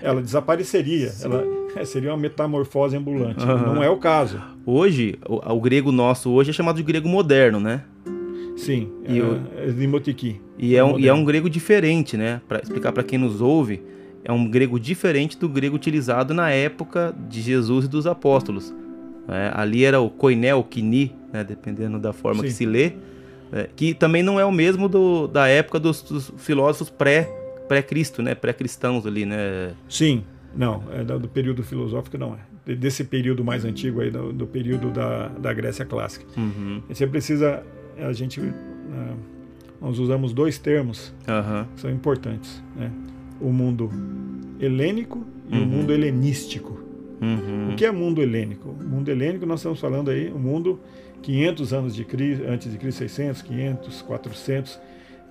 [0.00, 1.12] ela desapareceria.
[1.22, 1.44] Ela
[1.76, 3.44] é, seria uma metamorfose ambulante.
[3.44, 3.74] Uhum.
[3.74, 4.40] Não é o caso.
[4.64, 7.82] Hoje, o, o, grego nosso hoje é chamado de grego moderno, né?
[8.56, 10.40] Sim, e é, o, é Dimotiki.
[10.58, 12.40] E é, um, e é um grego diferente, né?
[12.46, 13.82] Para explicar para quem nos ouve,
[14.24, 18.72] é um grego diferente do grego utilizado na época de Jesus e dos apóstolos.
[19.28, 21.42] É, ali era o koinel, kini, né?
[21.44, 22.48] dependendo da forma Sim.
[22.48, 22.92] que se lê,
[23.52, 27.28] é, que também não é o mesmo do, da época dos, dos filósofos pré
[27.68, 28.34] pré-Cristo, né?
[28.34, 29.72] Pré-cristãos ali, né?
[29.88, 30.24] Sim,
[30.54, 32.74] não, é do período filosófico não é.
[32.74, 36.24] Desse período mais antigo aí, do, do período da, da Grécia clássica.
[36.36, 36.82] Uhum.
[36.88, 37.62] Você precisa,
[37.98, 39.16] a gente, uh,
[39.80, 41.64] nós usamos dois termos uhum.
[41.74, 42.90] que são importantes, né?
[43.40, 43.90] O mundo
[44.60, 45.64] helênico e uhum.
[45.64, 46.80] o mundo helenístico.
[47.20, 47.72] Uhum.
[47.72, 48.68] O que é mundo helênico?
[48.68, 50.78] O mundo helênico nós estamos falando aí, o mundo
[51.22, 54.80] 500 anos de Cristo, antes de Cristo, 600, 500, 400,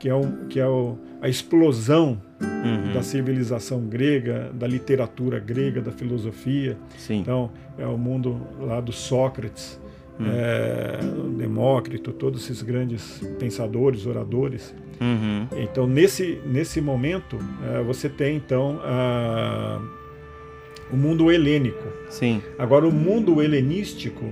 [0.02, 2.92] que é, o, que é o, a explosão uhum.
[2.92, 6.76] da civilização grega, da literatura grega, da filosofia.
[6.98, 7.20] Sim.
[7.20, 9.80] Então, é o mundo lá do Sócrates,
[10.20, 10.26] uhum.
[10.28, 11.00] é,
[11.38, 14.74] Demócrito, todos esses grandes pensadores, oradores.
[15.00, 15.46] Uhum.
[15.56, 17.38] Então, nesse, nesse momento,
[17.72, 19.80] é, você tem, então, a,
[20.92, 21.88] o mundo helênico.
[22.10, 22.42] Sim.
[22.58, 24.26] Agora, o mundo helenístico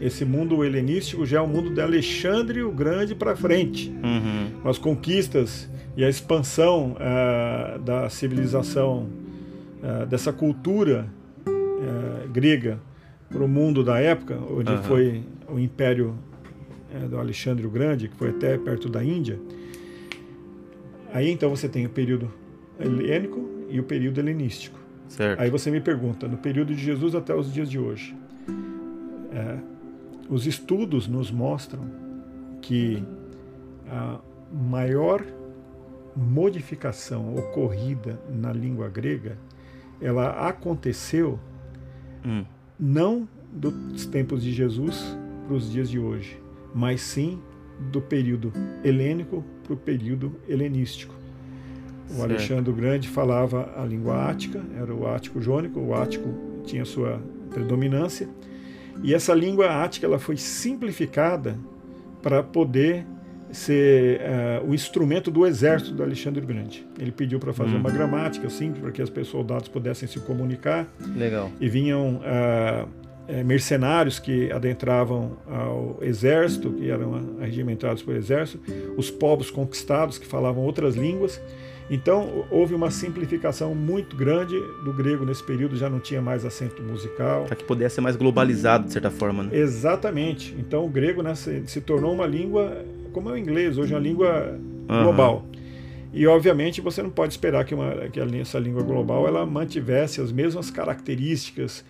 [0.00, 4.60] esse mundo helenístico já é o mundo de Alexandre o Grande para frente, uhum.
[4.62, 9.08] com as conquistas e a expansão uh, da civilização,
[9.82, 11.06] uh, dessa cultura
[11.46, 12.80] uh, grega
[13.28, 14.82] para o mundo da época, onde uhum.
[14.82, 16.14] foi o império
[17.10, 19.40] do Alexandre o Grande, que foi até perto da Índia.
[21.12, 22.32] Aí então você tem o período
[22.78, 24.78] helênico e o período helenístico.
[25.08, 25.40] Certo.
[25.40, 28.14] Aí você me pergunta, no período de Jesus até os dias de hoje,
[30.28, 31.82] os estudos nos mostram
[32.60, 33.02] que
[33.88, 34.18] a
[34.52, 35.24] maior
[36.16, 39.36] modificação ocorrida na língua grega,
[40.00, 41.38] ela aconteceu
[42.24, 42.44] hum.
[42.78, 46.40] não dos tempos de Jesus para os dias de hoje,
[46.74, 47.40] mas sim
[47.92, 51.14] do período helênico para o período helenístico.
[52.06, 52.22] O certo.
[52.22, 56.28] Alexandre o Grande falava a língua ática, era o ático jônico, o ático
[56.64, 58.28] tinha sua predominância,
[59.02, 61.58] e essa língua ática ela foi simplificada
[62.22, 63.06] para poder
[63.50, 66.86] ser uh, o instrumento do exército do Alexandre Grande.
[66.98, 67.80] Ele pediu para fazer uhum.
[67.80, 70.88] uma gramática simples para que os soldados pudessem se comunicar.
[71.16, 71.50] Legal.
[71.60, 72.88] E vinham uh,
[73.44, 78.62] mercenários que adentravam ao exército, que eram regimentados pelo exército,
[78.96, 81.40] os povos conquistados que falavam outras línguas
[81.90, 86.82] então, houve uma simplificação muito grande do grego nesse período, já não tinha mais acento
[86.82, 87.44] musical.
[87.44, 89.42] Para que pudesse ser mais globalizado, de certa forma.
[89.44, 89.50] Né?
[89.52, 90.54] Exatamente.
[90.58, 93.96] Então, o grego né, se, se, tornou uma língua, como é o inglês, hoje é
[93.96, 95.02] uma língua uhum.
[95.02, 95.46] global.
[96.12, 100.32] E, obviamente, você não pode esperar que, uma, que essa língua global ela mantivesse as
[100.32, 101.84] mesmas características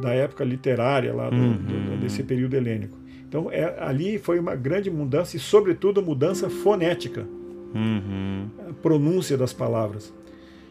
[0.00, 1.54] da época literária, lá do, uhum.
[1.54, 2.96] do, desse período helênico.
[3.28, 7.26] Então, é, ali foi uma grande mudança e, sobretudo, mudança fonética
[7.74, 8.48] uhum.
[8.68, 10.12] a pronúncia das palavras.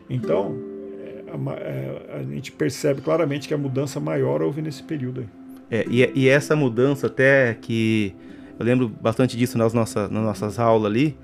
[0.10, 0.56] Então,
[1.00, 5.28] é, a, é, a, gente percebe claramente que a mudança maior houve nesse período aí.
[5.72, 8.16] É, e, e, essa mudança até que
[8.58, 11.16] eu lembro bastante disso nas nossas, nas nossas aulas ali,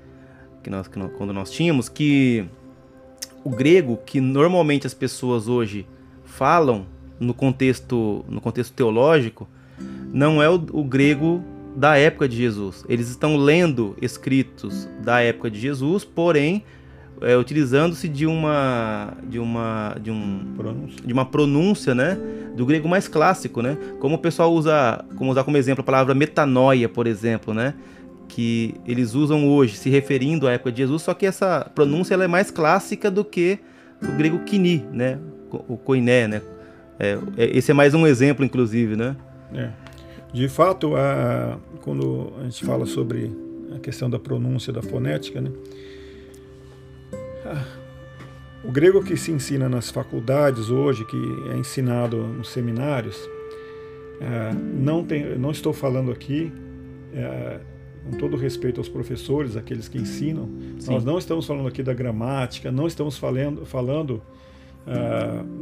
[0.62, 2.44] que nós, que nós, quando nós tínhamos, que
[3.42, 5.86] o grego que normalmente as pessoas hoje
[6.24, 6.86] falam
[7.18, 9.48] no contexto, no contexto teológico,
[10.12, 11.42] não é o, o grego
[11.76, 12.84] da época de Jesus.
[12.88, 16.64] Eles estão lendo escritos da época de Jesus, porém
[17.20, 21.06] é, utilizando-se de uma de uma de um pronúncia.
[21.06, 22.18] de uma pronúncia, né,
[22.54, 23.76] do grego mais clássico, né?
[24.00, 27.74] Como o pessoal usa, como usar como exemplo a palavra metanoia, por exemplo, né?
[28.28, 32.24] Que eles usam hoje se referindo à época de Jesus, só que essa pronúncia ela
[32.24, 33.58] é mais clássica do que
[34.02, 35.18] o grego kini, né?
[35.68, 36.42] O koiné, né?
[36.98, 39.16] É, é, esse é mais um exemplo, inclusive, né?
[39.54, 39.85] É.
[40.32, 43.30] De fato, a, quando a gente fala sobre
[43.74, 45.50] a questão da pronúncia, da fonética, né?
[48.64, 51.16] O grego que se ensina nas faculdades hoje, que
[51.52, 53.16] é ensinado nos seminários,
[54.20, 56.52] é, não, tem, não estou falando aqui,
[57.14, 57.60] é,
[58.04, 60.92] com todo respeito aos professores, aqueles que ensinam, Sim.
[60.92, 64.20] nós não estamos falando aqui da gramática, não estamos falando, falando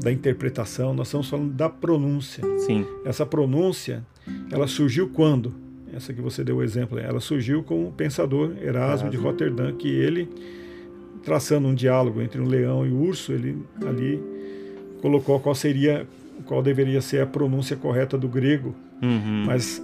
[0.03, 2.45] da interpretação, nós estamos falando da pronúncia.
[2.59, 2.87] Sim.
[3.05, 4.05] Essa pronúncia,
[4.51, 5.55] ela surgiu quando?
[5.93, 9.89] Essa que você deu o exemplo, ela surgiu com o pensador Erasmo de Roterdã, que
[9.89, 10.29] ele
[11.25, 13.57] traçando um diálogo entre um leão e um urso, ele
[13.87, 14.21] ali
[15.01, 16.07] colocou qual seria,
[16.47, 18.75] qual deveria ser a pronúncia correta do grego.
[19.03, 19.45] Uhum.
[19.47, 19.83] Mas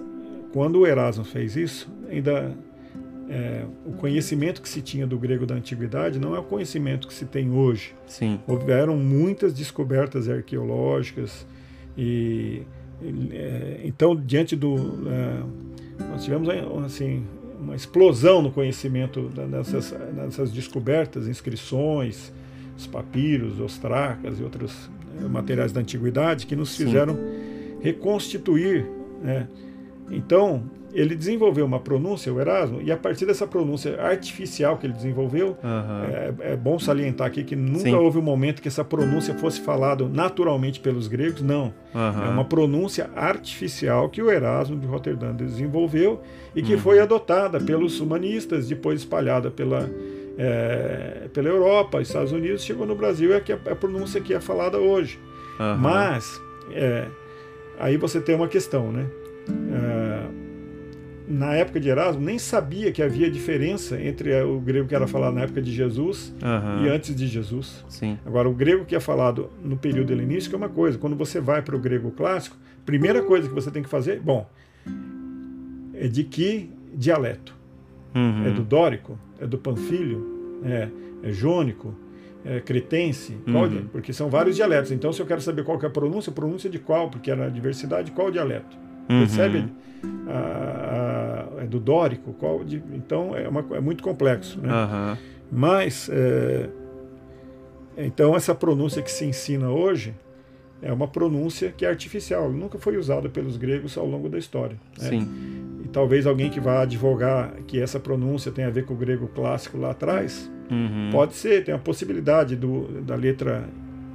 [0.52, 2.54] quando o Erasmo fez isso, ainda
[3.28, 7.14] é, o conhecimento que se tinha do grego da antiguidade não é o conhecimento que
[7.14, 7.94] se tem hoje.
[8.06, 8.40] Sim.
[8.46, 11.46] Houveram muitas descobertas arqueológicas
[11.96, 12.62] e,
[13.84, 14.76] então diante do
[15.08, 15.42] é,
[16.10, 16.48] nós tivemos
[16.84, 17.24] assim
[17.60, 22.32] uma explosão no conhecimento dessas, dessas descobertas, inscrições,
[22.76, 24.90] os papiros, os tracas e outros
[25.28, 27.78] materiais da antiguidade que nos fizeram Sim.
[27.82, 28.86] reconstituir.
[29.22, 29.46] Né?
[30.10, 34.92] Então, ele desenvolveu uma pronúncia, o Erasmo, e a partir dessa pronúncia artificial que ele
[34.92, 36.04] desenvolveu, uhum.
[36.42, 37.94] é, é, bom salientar aqui que nunca Sim.
[37.94, 41.72] houve um momento que essa pronúncia fosse falada naturalmente pelos gregos, não.
[41.94, 42.24] Uhum.
[42.24, 46.20] É uma pronúncia artificial que o Erasmo de Roterdã desenvolveu
[46.54, 46.80] e que uhum.
[46.80, 49.88] foi adotada pelos humanistas, depois espalhada pela,
[50.36, 54.78] é, pela Europa, Estados Unidos, chegou no Brasil, é a, a pronúncia que é falada
[54.78, 55.18] hoje.
[55.78, 56.40] Mas,
[56.72, 57.06] é,
[57.78, 59.06] aí você tem uma questão, né?
[61.30, 65.34] Na época de Erasmo, nem sabia que havia diferença entre o grego que era falado
[65.34, 66.84] na época de Jesus uhum.
[66.84, 67.84] e antes de Jesus.
[67.88, 68.18] Sim.
[68.26, 70.98] Agora, o grego que é falado no período helenístico é uma coisa.
[70.98, 74.44] Quando você vai para o grego clássico, primeira coisa que você tem que fazer, bom,
[75.94, 77.54] é de que dialeto?
[78.12, 78.48] Uhum.
[78.48, 79.16] É do dórico?
[79.38, 80.60] É do panfilho?
[80.64, 80.88] É,
[81.22, 81.94] é jônico?
[82.44, 83.36] É cretense?
[83.46, 83.86] Uhum.
[83.92, 84.90] Porque são vários dialetos.
[84.90, 87.08] Então, se eu quero saber qual que é a pronúncia, pronúncia de qual?
[87.08, 88.89] Porque era a diversidade, qual dialeto?
[89.10, 89.18] Uhum.
[89.20, 89.68] Percebe?
[90.28, 94.60] A, a, é do dórico, qual de, então é, uma, é, muito complexo.
[94.60, 94.72] Né?
[94.72, 95.16] Uhum.
[95.50, 96.68] Mas, é,
[97.98, 100.14] então, essa pronúncia que se ensina hoje
[100.82, 104.76] é uma pronúncia que é artificial, nunca foi usada pelos gregos ao longo da história.
[104.98, 105.08] Né?
[105.08, 105.28] Sim.
[105.84, 109.28] E talvez alguém que vá advogar que essa pronúncia tem a ver com o grego
[109.28, 111.10] clássico lá atrás, uhum.
[111.12, 113.68] pode ser, tem a possibilidade do, da letra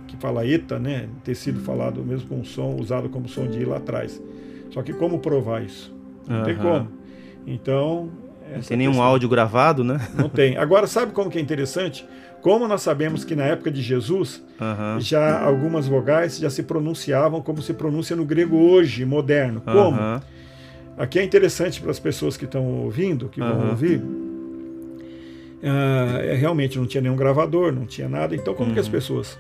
[0.08, 3.66] que fala eta, né, ter sido falado mesmo com som, usado como som de i
[3.66, 4.22] lá atrás.
[4.72, 5.94] Só que como provar isso?
[6.28, 6.44] Não uhum.
[6.44, 6.88] tem como.
[7.46, 8.10] Então.
[8.54, 9.06] Não tem nenhum questão.
[9.06, 10.00] áudio gravado, né?
[10.16, 10.58] Não tem.
[10.58, 12.06] Agora, sabe como que é interessante?
[12.42, 15.00] Como nós sabemos que na época de Jesus, uhum.
[15.00, 19.62] já algumas vogais já se pronunciavam como se pronuncia no grego hoje, moderno.
[19.62, 20.00] Como?
[20.00, 20.20] Uhum.
[20.96, 23.98] Aqui é interessante para as pessoas que estão ouvindo, que vão ouvir.
[25.58, 28.36] Uh, realmente não tinha nenhum gravador, não tinha nada.
[28.36, 28.92] Então, como que as uhum.
[28.92, 29.40] pessoas.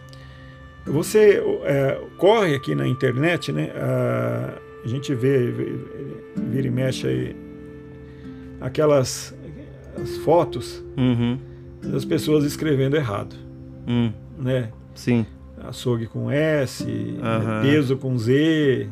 [0.85, 3.69] Você é, corre aqui na internet, né?
[3.75, 5.51] Uh, a gente vê,
[6.35, 7.35] vira e mexe aí,
[8.61, 9.35] aquelas
[9.99, 11.39] as fotos uhum.
[11.81, 13.35] das pessoas escrevendo errado.
[13.87, 14.13] Uhum.
[14.37, 14.69] Né?
[14.93, 15.25] Sim.
[15.63, 17.61] Açougue com S, uhum.
[17.63, 18.89] peso com Z.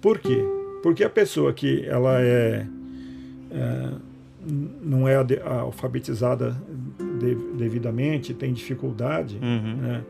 [0.00, 0.42] Por quê?
[0.82, 2.66] Porque a pessoa que ela é,
[3.50, 3.90] é
[4.80, 6.56] não é alfabetizada
[7.58, 9.76] devidamente, tem dificuldade, uhum.
[9.76, 10.02] né?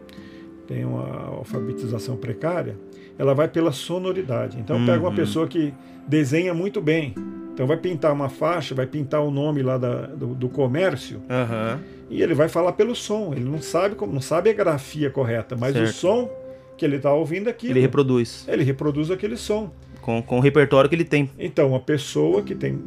[0.69, 2.77] tem uma alfabetização precária,
[3.21, 4.59] ela vai pela sonoridade.
[4.59, 4.87] Então uhum.
[4.87, 5.75] pega uma pessoa que
[6.07, 7.15] desenha muito bem.
[7.53, 11.79] Então vai pintar uma faixa, vai pintar o nome lá da, do, do, comércio uhum.
[12.09, 13.35] e ele vai falar pelo som.
[13.35, 15.91] Ele não sabe como, não sabe a grafia correta, mas certo.
[15.91, 16.31] o som
[16.79, 17.69] que ele está ouvindo aqui.
[17.69, 18.47] Ele reproduz.
[18.49, 19.71] Ele reproduz aquele som.
[20.01, 21.29] Com, com o repertório que ele tem.
[21.39, 22.81] Então, uma pessoa que, tem,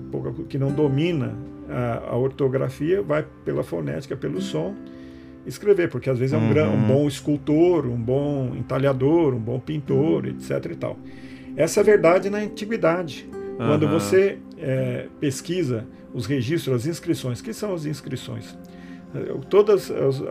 [0.50, 1.36] que não domina
[1.70, 4.74] a, a ortografia vai pela fonética, pelo som
[5.46, 6.74] escrever, porque às vezes é um, uhum.
[6.74, 10.72] um bom escultor, um bom entalhador, um bom pintor, etc.
[10.72, 10.98] e tal.
[11.56, 13.30] Essa é verdade na antiguidade.
[13.32, 13.58] Uhum.
[13.58, 18.58] Quando você é, pesquisa os registros, as inscrições, que são as inscrições?
[19.50, 20.22] Todas as,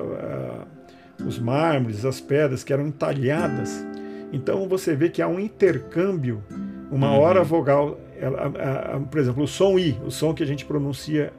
[1.25, 3.85] os mármores, as pedras que eram entalhadas.
[4.33, 6.43] Então você vê que há um intercâmbio.
[6.91, 7.21] Uma uhum.
[7.21, 10.65] hora vogal, ela, a, a, por exemplo, o som i, o som que a gente
[10.65, 11.33] pronuncia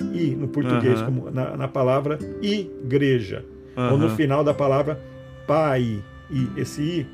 [0.00, 1.06] i no português, uhum.
[1.06, 3.44] como na, na, palavra igreja,
[3.76, 3.92] uhum.
[3.92, 5.00] ou no final da palavra
[5.46, 7.06] pai, i, esse i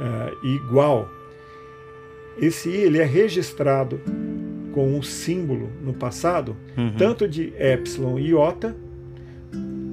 [0.00, 1.08] uh, igual.
[2.40, 4.00] Esse i ele é registrado
[4.72, 6.92] com um símbolo no passado, uhum.
[6.96, 8.74] tanto de epsilon e iota,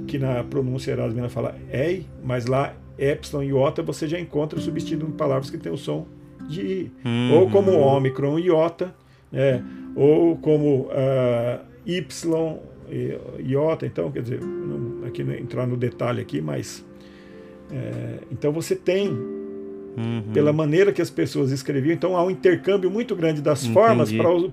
[0.08, 5.06] que na pronúncia erasmina fala ei, mas lá epsilon e iota você já encontra substituindo
[5.14, 6.08] palavras que tem o som
[6.48, 6.92] de i.
[7.06, 7.34] Uhum.
[7.34, 8.94] Ou como ômicron e iota,
[9.32, 9.64] né?
[9.96, 12.06] ou como uh, y
[12.90, 13.18] e
[13.52, 13.86] iota.
[13.86, 16.86] Então, quer dizer, não, aqui não entrar no detalhe aqui, mas
[17.72, 19.40] é, então você tem
[19.98, 20.32] Uhum.
[20.32, 21.94] pela maneira que as pessoas escreviam.
[21.94, 23.74] Então há um intercâmbio muito grande das Entendi.
[23.74, 24.50] formas para um,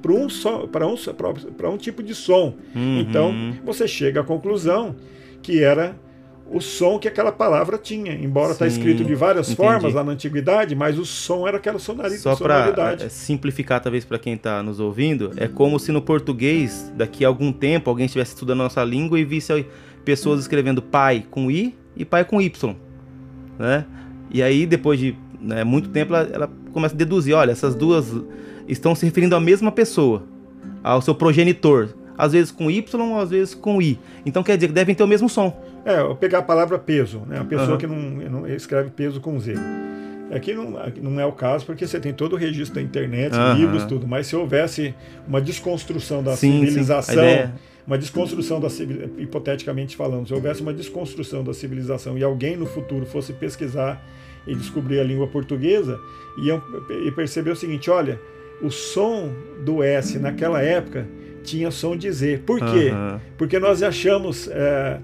[0.94, 2.54] um, um tipo de som.
[2.74, 3.00] Uhum.
[3.00, 3.32] Então
[3.64, 4.96] você chega à conclusão
[5.42, 5.94] que era
[6.50, 8.14] o som que aquela palavra tinha.
[8.14, 9.68] Embora está escrito de várias Entendi.
[9.68, 12.20] formas lá na antiguidade, mas o som era aquela sonoridade.
[12.20, 16.92] Só para é, simplificar, talvez, para quem está nos ouvindo, é como se no português,
[16.94, 19.66] daqui a algum tempo, alguém estivesse estudando a nossa língua e visse
[20.04, 22.76] pessoas escrevendo pai com I e pai com Y.
[23.58, 23.84] Né?
[24.30, 28.12] E aí, depois de né, muito tempo, ela, ela começa a deduzir: olha, essas duas
[28.68, 30.22] estão se referindo à mesma pessoa,
[30.82, 31.88] ao seu progenitor
[32.18, 33.98] às vezes com Y, às vezes com I.
[34.24, 35.56] Então quer dizer que devem ter o mesmo som.
[35.86, 37.38] É, eu pegar a palavra peso, né?
[37.38, 37.78] A pessoa uhum.
[37.78, 39.54] que não, não, escreve peso com Z.
[40.34, 43.36] Aqui não, aqui não é o caso, porque você tem todo o registro da internet,
[43.36, 43.54] uhum.
[43.54, 44.04] livros, tudo.
[44.04, 44.92] Mas se houvesse
[45.28, 47.20] uma desconstrução da sim, civilização, sim.
[47.20, 47.52] É
[47.86, 48.66] uma desconstrução da
[49.16, 54.04] hipoteticamente falando, se houvesse uma desconstrução da civilização e alguém no futuro fosse pesquisar
[54.44, 56.00] e descobrir a língua portuguesa,
[56.42, 56.60] ia
[57.12, 58.20] perceber o seguinte: olha,
[58.60, 59.30] o som
[59.64, 61.06] do S naquela época
[61.44, 62.42] tinha som de Z.
[62.44, 62.90] Por quê?
[62.90, 63.20] Uhum.
[63.38, 64.98] Porque nós achamos é,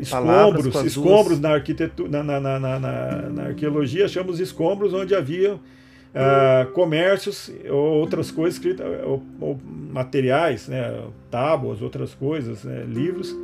[0.00, 7.50] escombros, escombros na arquitetura, na, na, na, na, arqueologia, achamos escombros onde havia uh, comércios
[7.68, 9.60] ou outras coisas escritas, ou, ou,
[9.92, 13.34] materiais, né, tábuas, outras coisas, né, livros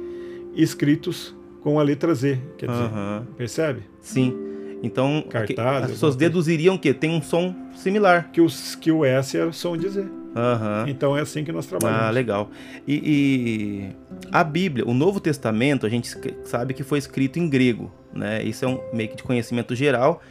[0.55, 2.91] escritos com a letra Z, quer dizer,
[3.37, 3.83] percebe?
[4.01, 4.35] Sim.
[4.83, 8.31] Então, Cartaz, as pessoas deduziriam que tem um som similar.
[8.33, 10.07] Que, os, que o S era o som de Z.
[10.37, 10.89] Uhum.
[10.89, 12.05] Então é assim que nós trabalhamos.
[12.05, 12.51] Ah, legal.
[12.87, 13.97] E, e,
[14.31, 16.15] a Bíblia, o Novo Testamento, a gente
[16.45, 18.43] sabe que foi escrito em grego, né?
[18.43, 20.23] Isso é um meio que de conhecimento geral.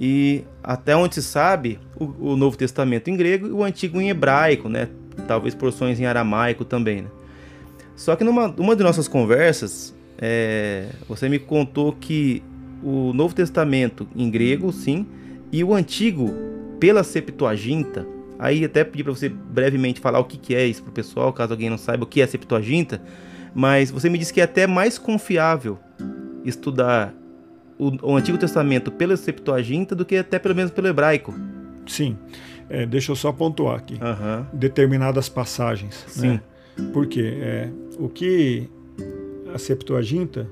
[0.00, 4.08] E até onde se sabe, o, o Novo Testamento em grego e o Antigo em
[4.08, 4.88] hebraico, né?
[5.28, 7.08] Talvez porções em aramaico também, né?
[7.94, 12.42] Só que numa uma de nossas conversas, é, você me contou que
[12.82, 15.06] o Novo Testamento em grego, sim,
[15.52, 16.34] e o Antigo
[16.78, 18.06] pela Septuaginta,
[18.38, 21.32] Aí até pedi para você brevemente falar o que, que é isso para o pessoal,
[21.32, 23.00] caso alguém não saiba o que é a Septuaginta.
[23.54, 25.78] Mas você me disse que é até mais confiável
[26.44, 27.14] estudar
[27.78, 31.34] o, o Antigo Testamento pela Septuaginta do que até pelo menos pelo hebraico.
[31.86, 32.16] Sim.
[32.68, 33.94] É, deixa eu só pontuar aqui.
[33.94, 34.46] Uhum.
[34.52, 36.04] Determinadas passagens.
[36.08, 36.28] Sim.
[36.28, 36.40] Né?
[36.92, 38.68] Porque é, o que
[39.54, 40.46] a Septuaginta,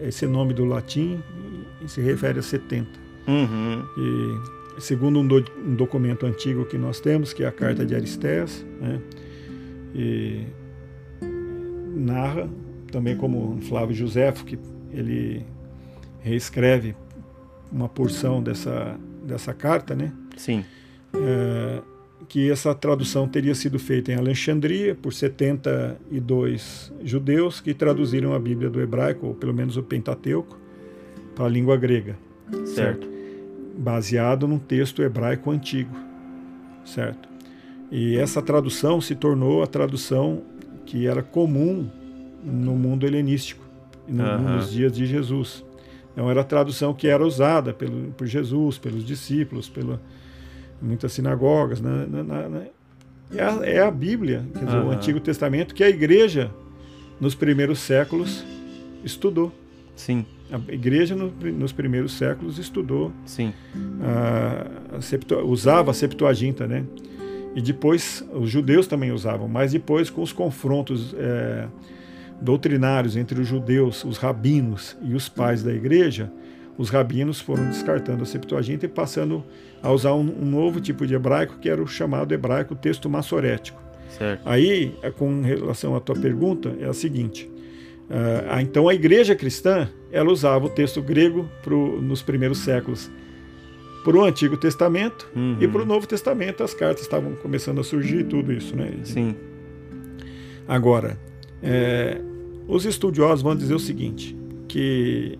[0.00, 1.22] esse nome do latim,
[1.86, 2.88] se refere a 70.
[3.28, 3.84] Uhum.
[3.96, 7.94] E segundo um, do, um, documento antigo que nós temos, que é a Carta de
[7.94, 9.00] Aristés, né?
[9.94, 10.46] e
[11.94, 12.48] narra,
[12.90, 14.58] também como Flávio Josefo, que
[14.92, 15.44] ele
[16.20, 16.94] reescreve
[17.70, 20.12] uma porção dessa, dessa carta, né?
[20.36, 20.64] Sim.
[21.14, 21.82] É,
[22.28, 28.70] que essa tradução teria sido feita em Alexandria por 72 judeus que traduziram a Bíblia
[28.70, 30.58] do hebraico, ou pelo menos o Pentateuco,
[31.34, 32.16] para a língua grega.
[32.50, 32.68] certo?
[32.68, 33.09] certo?
[33.80, 35.96] Baseado num texto hebraico antigo,
[36.84, 37.28] certo?
[37.90, 40.42] E essa tradução se tornou a tradução
[40.84, 41.88] que era comum
[42.44, 43.64] no mundo helenístico,
[44.06, 44.56] no, uhum.
[44.56, 45.64] nos dias de Jesus.
[46.12, 50.00] Então era a tradução que era usada pelo, por Jesus, pelos discípulos, pela
[50.80, 52.06] muitas sinagogas, né?
[52.08, 52.62] na, na, na,
[53.34, 54.88] é, a, é, a, Bíblia, quer dizer, uhum.
[54.88, 56.50] o Antigo Testamento que a igreja
[57.20, 58.44] nos primeiros séculos
[59.04, 59.52] estudou.
[59.94, 60.24] Sim.
[60.52, 63.52] A igreja no, nos primeiros séculos estudou, Sim.
[64.02, 66.84] A, a septu, usava a Septuaginta, né?
[67.54, 71.66] E depois os judeus também usavam, mas depois com os confrontos é,
[72.40, 76.32] doutrinários entre os judeus, os rabinos e os pais da igreja,
[76.78, 79.44] os rabinos foram descartando a Septuaginta e passando
[79.82, 83.80] a usar um, um novo tipo de hebraico que era o chamado hebraico texto massorético.
[84.16, 84.42] Certo.
[84.44, 87.50] Aí, com relação à tua pergunta, é a seguinte:
[88.10, 93.08] Uh, então a igreja cristã ela usava o texto grego pro, nos primeiros séculos
[94.02, 95.56] para o Antigo Testamento uhum.
[95.60, 96.64] e para o Novo Testamento.
[96.64, 98.92] As cartas estavam começando a surgir e tudo isso, né?
[99.04, 99.36] Sim.
[100.66, 101.16] Agora,
[101.62, 102.20] é,
[102.66, 104.36] os estudiosos vão dizer o seguinte,
[104.66, 105.38] que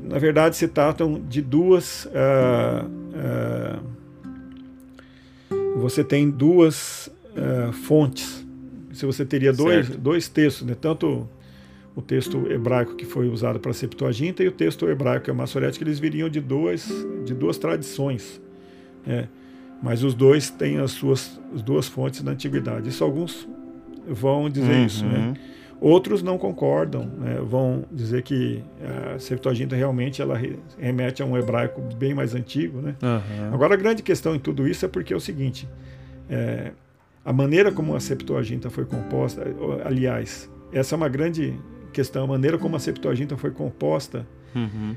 [0.00, 2.06] na verdade se tratam de duas.
[2.06, 2.86] Uh,
[3.80, 3.94] uh,
[5.76, 8.44] você tem duas uh, fontes.
[8.92, 10.76] Se você teria dois, dois textos, né?
[10.80, 11.28] tanto
[11.96, 15.32] o texto hebraico que foi usado para a Septuaginta e o texto hebraico que é
[15.32, 16.88] o Massorético, eles viriam de duas,
[17.24, 18.40] de duas tradições.
[19.06, 19.28] Né?
[19.82, 22.88] Mas os dois têm as suas as duas fontes da antiguidade.
[22.88, 23.48] Isso alguns
[24.08, 24.86] vão dizer uhum.
[24.86, 25.04] isso.
[25.04, 25.34] Né?
[25.80, 27.38] Outros não concordam, né?
[27.42, 28.62] vão dizer que
[29.14, 30.40] a Septuaginta realmente ela
[30.78, 32.80] remete a um hebraico bem mais antigo.
[32.80, 32.96] Né?
[33.02, 33.54] Uhum.
[33.54, 35.68] Agora, a grande questão em tudo isso é porque é o seguinte:
[36.28, 36.72] é,
[37.24, 39.44] a maneira como a Septuaginta foi composta,
[39.84, 41.54] aliás, essa é uma grande
[41.94, 44.94] questão, a maneira como a Septuaginta foi composta, uhum.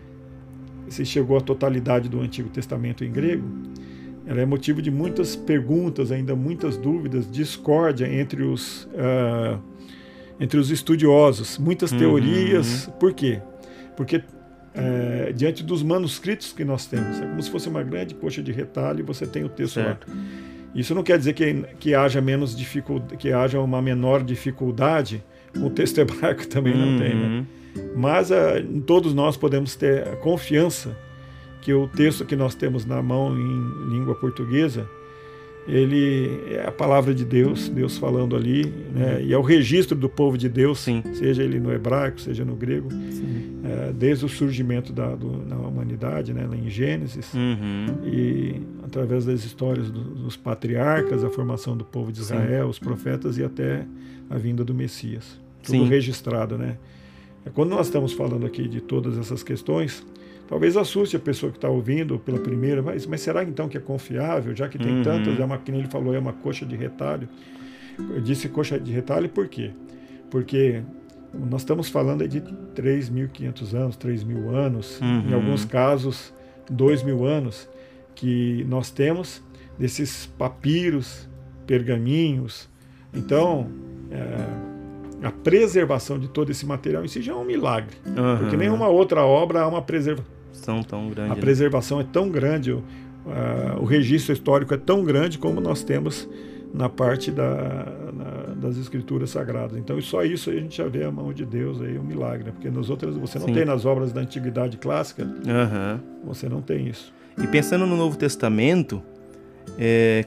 [0.89, 3.47] se chegou à totalidade do Antigo Testamento em grego,
[4.25, 9.57] ela é motivo de muitas perguntas, ainda muitas dúvidas, discórdia entre os, uh,
[10.37, 11.97] entre os estudiosos, muitas uhum.
[11.97, 12.91] teorias.
[12.99, 13.41] Por quê?
[13.95, 14.21] Porque
[14.73, 18.51] é, diante dos manuscritos que nós temos, é como se fosse uma grande coxa de
[18.51, 20.07] retalho e você tem o texto certo.
[20.07, 20.15] lá.
[20.75, 25.23] Isso não quer dizer que, que haja menos dificuldade, que haja uma menor dificuldade
[25.61, 26.91] o texto hebraico também uhum.
[26.91, 27.27] não tem, né?
[27.27, 27.45] Uhum.
[27.95, 30.97] Mas a, ah, todos nós podemos ter a confiança
[31.61, 34.87] que o texto que nós temos na mão em língua portuguesa,
[35.67, 39.21] ele é a palavra de Deus, Deus falando ali, né?
[39.21, 41.03] e é o registro do povo de Deus, Sim.
[41.13, 42.87] seja ele no hebraico, seja no grego,
[43.65, 46.47] é, desde o surgimento da do, na humanidade, né?
[46.53, 47.85] em Gênesis, uhum.
[48.05, 52.69] e através das histórias do, dos patriarcas, a formação do povo de Israel, Sim.
[52.69, 53.85] os profetas e até
[54.29, 55.39] a vinda do Messias.
[55.63, 55.87] Tudo Sim.
[55.87, 56.77] registrado, né?
[57.45, 60.05] É, quando nós estamos falando aqui de todas essas questões,
[60.47, 63.79] talvez assuste a pessoa que está ouvindo pela primeira, mas, mas será então que é
[63.79, 65.03] confiável, já que tem uhum.
[65.03, 67.27] tantas, é uma, que ele falou, é uma coxa de retalho.
[67.97, 69.71] Eu disse coxa de retalho por quê?
[70.29, 70.83] Porque
[71.33, 75.29] nós estamos falando de 3.500 anos, 3.000 anos, uhum.
[75.29, 76.33] em alguns casos
[76.71, 77.69] 2.000 anos,
[78.15, 79.43] que nós temos
[79.77, 81.27] desses papiros,
[81.65, 82.69] pergaminhos.
[83.13, 83.69] Então,
[84.11, 87.95] é, a preservação de todo esse material em si já é um milagre.
[88.05, 88.37] Uhum.
[88.37, 91.31] Porque nenhuma outra obra há uma preservação tão grande.
[91.31, 91.41] A né?
[91.41, 92.83] preservação é tão grande, o,
[93.79, 96.27] o registro histórico é tão grande como nós temos
[96.73, 99.77] na parte da, na, das escrituras sagradas.
[99.77, 102.51] Então, só isso a gente já vê a mão de Deus aí, um milagre.
[102.51, 103.53] Porque nas outras, você não Sim.
[103.53, 105.99] tem nas obras da antiguidade clássica, uhum.
[106.25, 107.13] você não tem isso.
[107.41, 109.01] E pensando no Novo Testamento,
[109.77, 110.25] é,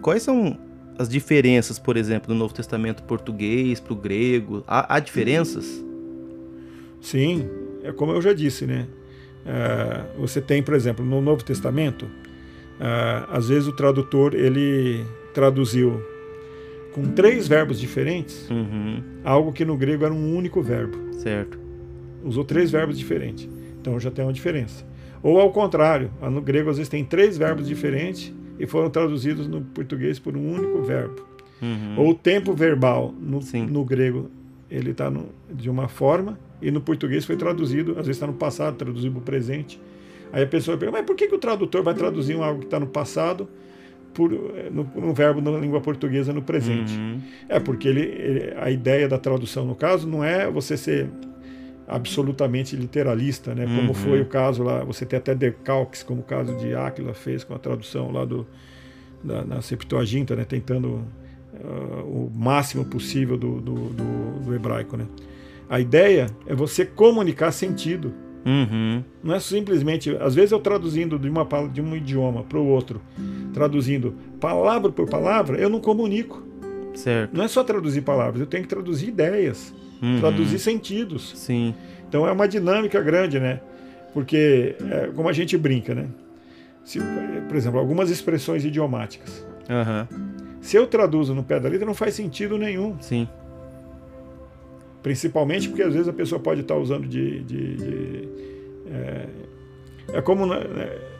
[0.00, 0.56] quais são
[0.98, 4.62] as diferenças, por exemplo, do Novo Testamento português para o grego?
[4.66, 5.84] Há, há, diferenças?
[7.00, 7.48] Sim,
[7.82, 8.86] é como eu já disse, né?
[9.44, 12.08] É, você tem, por exemplo, no Novo Testamento,
[12.80, 16.00] é, às vezes o tradutor ele traduziu
[16.92, 19.02] com três verbos diferentes uhum.
[19.24, 20.96] algo que no grego era um único verbo.
[21.14, 21.58] Certo.
[22.22, 23.48] Usou três verbos diferentes.
[23.80, 24.86] Então já tem uma diferença.
[25.22, 29.60] Ou ao contrário, no grego às vezes tem três verbos diferentes e foram traduzidos no
[29.62, 31.26] português por um único verbo.
[31.60, 31.94] Uhum.
[31.98, 34.30] Ou o tempo verbal no, no grego
[34.70, 35.12] ele está
[35.50, 39.20] de uma forma e no português foi traduzido, às vezes está no passado, traduzido para
[39.20, 39.80] o presente.
[40.32, 42.80] Aí a pessoa pergunta, mas por que, que o tradutor vai traduzir algo que está
[42.80, 43.48] no passado
[44.12, 46.96] por, no, no, verbo na língua portuguesa no presente?
[46.96, 47.20] Uhum.
[47.48, 51.08] É porque ele, ele, a ideia da tradução, no caso, não é você ser
[51.86, 53.66] absolutamente literalista, né?
[53.66, 53.94] Como uhum.
[53.94, 57.54] foi o caso lá, você tem até decalques, como o caso de Áquila fez com
[57.54, 58.46] a tradução lá do
[59.22, 60.44] da, na Septuaginta, né?
[60.44, 61.02] Tentando
[61.54, 65.06] uh, o máximo possível do, do, do, do, hebraico, né?
[65.68, 68.12] A ideia é você comunicar sentido.
[68.44, 69.02] Uhum.
[69.22, 73.00] Não é simplesmente, às vezes eu traduzindo de, uma, de um idioma para o outro,
[73.54, 76.42] traduzindo palavra por palavra, eu não comunico.
[76.94, 77.34] Certo.
[77.34, 79.74] Não é só traduzir palavras, eu tenho que traduzir ideias
[80.04, 80.20] uhum.
[80.20, 81.32] traduzir sentidos.
[81.36, 81.74] Sim.
[82.08, 83.60] Então é uma dinâmica grande, né?
[84.12, 86.06] Porque, é, como a gente brinca, né?
[86.84, 87.00] Se,
[87.48, 89.44] por exemplo, algumas expressões idiomáticas.
[89.68, 90.06] Uhum.
[90.60, 92.96] Se eu traduzo no pé da letra, não faz sentido nenhum.
[93.00, 93.28] Sim.
[95.02, 97.40] Principalmente porque às vezes a pessoa pode estar usando de.
[97.40, 98.28] de, de
[98.86, 99.28] é,
[100.14, 100.60] é, como na,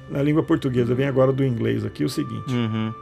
[0.09, 2.51] na, língua portuguesa, vem agora do inglês aqui o seguinte.
[2.51, 2.95] Uhum.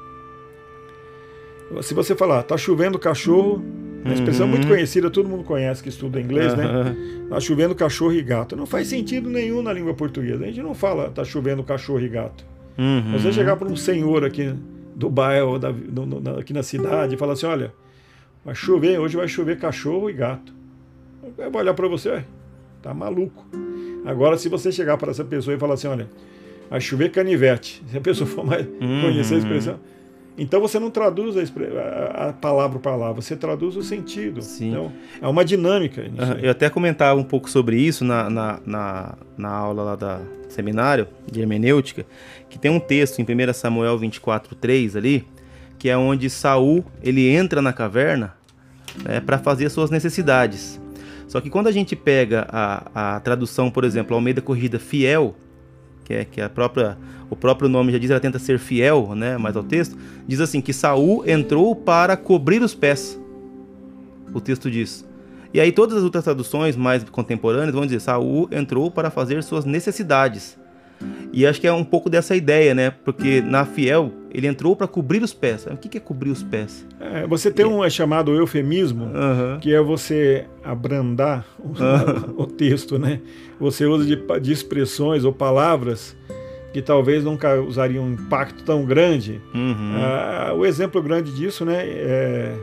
[1.82, 3.62] Se você falar, tá chovendo cachorro,
[4.04, 4.52] uma expressão uhum.
[4.52, 6.58] muito conhecida, todo mundo conhece que estuda inglês, uhum.
[6.58, 6.96] né?
[7.28, 8.56] Tá chovendo cachorro e gato.
[8.56, 10.44] Não faz sentido nenhum na língua portuguesa.
[10.44, 12.44] A gente não fala tá chovendo cachorro e gato.
[12.76, 13.12] Uhum.
[13.12, 14.54] Você chegar para um senhor aqui
[14.94, 17.72] do bairro, da, no, no, aqui na cidade, e falar assim: olha,
[18.44, 20.52] vai chover, hoje vai chover cachorro e gato.
[21.38, 22.24] Eu vou olhar para você,
[22.82, 23.46] tá maluco.
[24.04, 26.08] Agora, se você chegar para essa pessoa e falar assim: olha,
[26.68, 27.82] vai chover canivete.
[27.88, 29.00] Se a pessoa for mais uhum.
[29.02, 29.78] conhecer a expressão.
[30.36, 34.40] Então você não traduz a, a, palavra por palavra, você traduz o sentido.
[34.40, 34.70] Sim.
[34.70, 36.10] Então, é uma dinâmica.
[36.42, 41.08] eu até comentava um pouco sobre isso na, na, na, na aula lá da seminário
[41.30, 42.06] de hermenêutica,
[42.48, 45.26] que tem um texto em 1 Samuel 24:3 ali,
[45.78, 48.34] que é onde Saul ele entra na caverna
[49.04, 50.80] né, para fazer suas necessidades.
[51.28, 55.34] Só que quando a gente pega a, a tradução, por exemplo, Almeida Corrida Fiel,
[56.04, 56.96] que é que a própria
[57.30, 59.96] o próprio nome já diz, ela tenta ser fiel, né, mais ao texto,
[60.28, 63.18] diz assim que Saul entrou para cobrir os pés.
[64.34, 65.02] O texto diz.
[65.54, 69.64] E aí todas as outras traduções mais contemporâneas vão dizer Saul entrou para fazer suas
[69.64, 70.58] necessidades.
[71.32, 72.90] E acho que é um pouco dessa ideia, né?
[72.90, 75.66] Porque na Fiel ele entrou para cobrir os pés.
[75.66, 76.86] O que é cobrir os pés?
[77.00, 79.10] É, você tem um é chamado eufemismo,
[79.60, 81.72] que é você abrandar o,
[82.42, 83.20] o, texto, né?
[83.58, 86.16] Você usa de, de, expressões ou palavras
[86.72, 89.40] que talvez nunca causariam um impacto tão grande.
[89.54, 89.94] Uhum.
[89.96, 91.84] Ah, o exemplo grande disso, né?
[91.84, 92.54] É,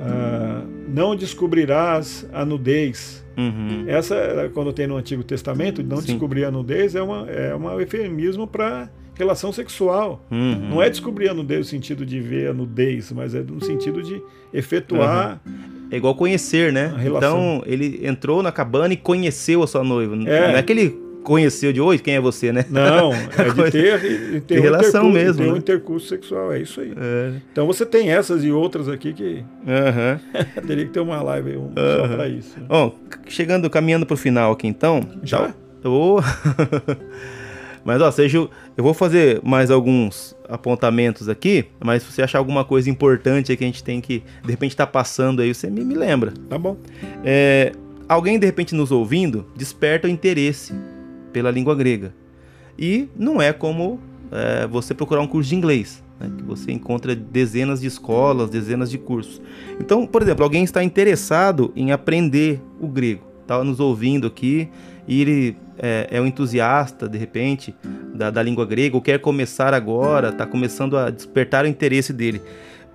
[0.00, 3.21] ah, não descobrirás a nudez.
[3.36, 3.84] Uhum.
[3.86, 6.06] Essa, quando tem no Antigo Testamento, não Sim.
[6.06, 10.24] descobrir a nudez é, uma, é um eufemismo para relação sexual.
[10.30, 10.70] Uhum.
[10.70, 14.02] Não é descobrir a nudez no sentido de ver a nudez, mas é no sentido
[14.02, 14.22] de
[14.52, 15.40] efetuar.
[15.46, 15.88] Uhum.
[15.90, 16.94] É igual conhecer, né?
[17.04, 20.14] Então ele entrou na cabana e conheceu a sua noiva.
[20.26, 20.48] É.
[20.48, 22.64] Não é que ele conheceu de hoje, quem é você, né?
[22.68, 24.00] Não, é de ter,
[24.32, 25.42] de ter um relação mesmo.
[25.42, 25.52] Ter né?
[25.52, 26.92] um intercurso sexual, é isso aí.
[26.96, 27.32] É.
[27.52, 30.62] Então você tem essas e outras aqui que uhum.
[30.66, 32.58] teria que ter uma live um, só para isso.
[32.58, 32.66] Né?
[32.68, 32.94] Bom,
[33.26, 35.00] chegando, caminhando para o final aqui então.
[35.22, 35.48] Já?
[35.48, 35.54] Tá,
[35.84, 36.20] eu
[37.84, 42.64] Mas ó, seja, eu vou fazer mais alguns apontamentos aqui, mas se você achar alguma
[42.64, 45.94] coisa importante que a gente tem que, de repente, tá passando aí, você me, me
[45.94, 46.32] lembra.
[46.48, 46.76] Tá bom.
[47.24, 47.72] É,
[48.08, 50.72] alguém, de repente, nos ouvindo, desperta o interesse
[51.32, 52.14] pela língua grega.
[52.78, 57.14] E não é como é, você procurar um curso de inglês, né, que você encontra
[57.14, 59.40] dezenas de escolas, dezenas de cursos.
[59.80, 64.68] Então, por exemplo, alguém está interessado em aprender o grego, está nos ouvindo aqui
[65.06, 67.74] e ele é, é um entusiasta, de repente,
[68.14, 72.40] da, da língua grega, ou quer começar agora, está começando a despertar o interesse dele.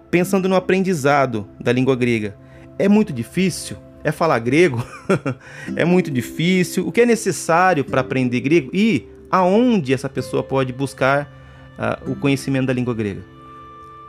[0.10, 2.36] Pensando no aprendizado da língua grega,
[2.80, 3.78] é muito difícil?
[4.08, 4.82] É falar grego,
[5.76, 6.88] é muito difícil.
[6.88, 11.30] O que é necessário para aprender grego e aonde essa pessoa pode buscar
[11.78, 13.22] uh, o conhecimento da língua grega?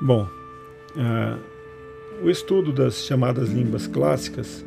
[0.00, 0.28] Bom,
[0.94, 4.64] uh, o estudo das chamadas línguas clássicas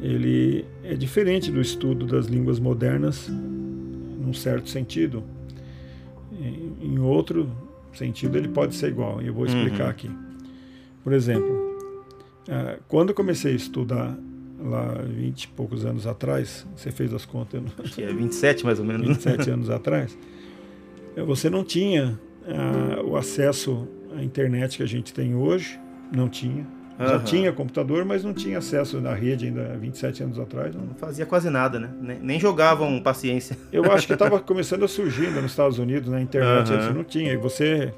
[0.00, 5.22] ele é diferente do estudo das línguas modernas, num certo sentido.
[6.32, 7.48] Em, em outro
[7.92, 9.22] sentido, ele pode ser igual.
[9.22, 9.90] E eu vou explicar uhum.
[9.90, 10.10] aqui.
[11.04, 11.61] Por exemplo,
[12.88, 14.16] quando eu comecei a estudar
[14.62, 17.62] lá 20 e poucos anos atrás, você fez as contas?
[17.78, 19.06] Acho que é 27 mais ou menos.
[19.06, 20.16] 27 anos atrás,
[21.16, 25.78] é, você não tinha uh, o acesso à internet que a gente tem hoje,
[26.14, 26.66] não tinha.
[26.98, 27.24] Já uhum.
[27.24, 30.74] tinha computador, mas não tinha acesso na rede ainda 27 anos atrás.
[30.74, 32.18] Não, não fazia quase nada, né?
[32.20, 33.56] Nem, jogavam paciência.
[33.72, 36.80] Eu acho que estava começando a surgir ainda nos Estados Unidos, na internet, uhum.
[36.80, 37.32] você não tinha.
[37.32, 37.92] E você.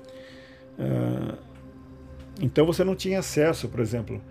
[0.79, 1.37] Uh,
[2.41, 4.23] então você não tinha acesso, por exemplo.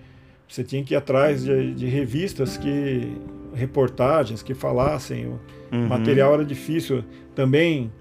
[0.54, 3.18] Você tinha que ir atrás de, de revistas que.
[3.56, 5.26] reportagens que falassem.
[5.26, 5.40] O
[5.72, 5.88] uhum.
[5.88, 7.04] material era difícil.
[7.34, 7.92] Também.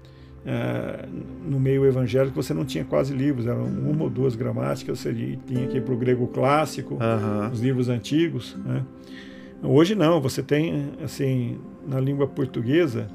[0.45, 1.07] É,
[1.47, 5.67] no meio evangélico você não tinha quase livros, eram uma ou duas gramáticas, você tinha
[5.67, 7.49] que ir para o grego clássico, uhum.
[7.49, 8.53] os livros antigos.
[8.65, 8.83] Né?
[9.63, 13.07] Hoje não, você tem assim na língua portuguesa,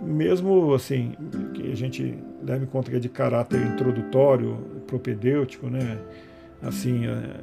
[0.00, 1.12] mesmo assim
[1.52, 4.56] que a gente leve em conta que é de caráter introdutório,
[4.86, 5.98] propedêutico, né?
[6.62, 7.40] Assim, é,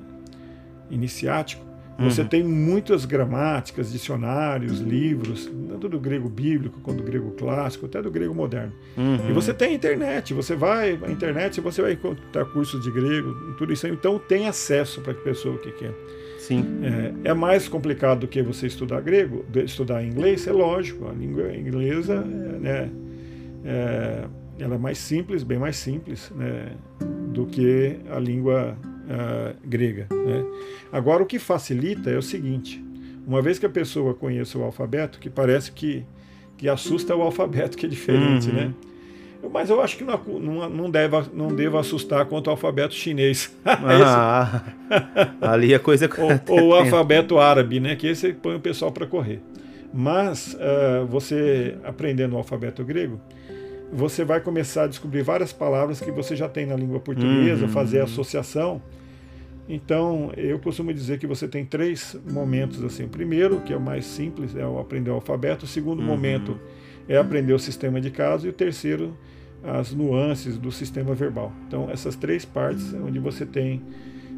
[0.90, 1.66] iniciático,
[2.00, 2.10] uhum.
[2.10, 8.02] você tem muitas gramáticas, dicionários, livros, tanto do grego bíblico quanto do grego clássico, até
[8.02, 8.74] do grego moderno.
[8.98, 9.30] Uhum.
[9.30, 13.74] E você tem internet, você vai à internet, você vai encontrar cursos de grego, tudo
[13.74, 13.88] isso.
[13.88, 15.94] Então tem acesso para a pessoa que quer.
[16.46, 16.64] Sim.
[17.24, 21.08] É, é, mais complicado do que você estudar grego, estudar inglês, é lógico.
[21.08, 22.90] A língua inglesa, é, né,
[23.66, 24.26] é,
[24.60, 26.74] ela é mais simples, bem mais simples, né,
[27.34, 30.08] do que a língua uh, grega.
[30.12, 30.45] Né?
[30.91, 32.84] Agora, o que facilita é o seguinte:
[33.26, 36.06] uma vez que a pessoa conheça o alfabeto, que parece que,
[36.58, 38.56] que assusta o alfabeto, que é diferente, uhum.
[38.56, 38.74] né?
[39.51, 43.56] Mas eu acho que não, não, não, deve, não deva assustar quanto o alfabeto chinês.
[43.64, 44.64] ah,
[45.41, 46.10] ali a coisa.
[46.18, 47.95] ou, ou o alfabeto árabe, né?
[47.95, 49.41] Que esse põe o pessoal para correr.
[49.93, 53.22] Mas uh, você aprendendo o alfabeto grego,
[53.92, 57.72] você vai começar a descobrir várias palavras que você já tem na língua portuguesa, uhum.
[57.72, 58.82] fazer associação.
[59.68, 63.06] Então, eu costumo dizer que você tem três momentos assim.
[63.06, 65.66] O primeiro, que é o mais simples, é o aprender o alfabeto.
[65.66, 66.06] O segundo uhum.
[66.06, 66.60] momento
[67.08, 69.16] é aprender o sistema de caso e o terceiro
[69.68, 71.52] as nuances do sistema verbal.
[71.68, 73.82] Então essas três partes é onde você tem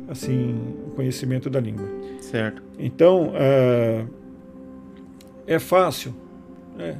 [0.08, 0.56] assim
[0.88, 1.88] o conhecimento da língua.
[2.22, 2.62] Certo.
[2.80, 4.08] Então uh,
[5.45, 6.14] é fácil.
[6.78, 6.98] Né?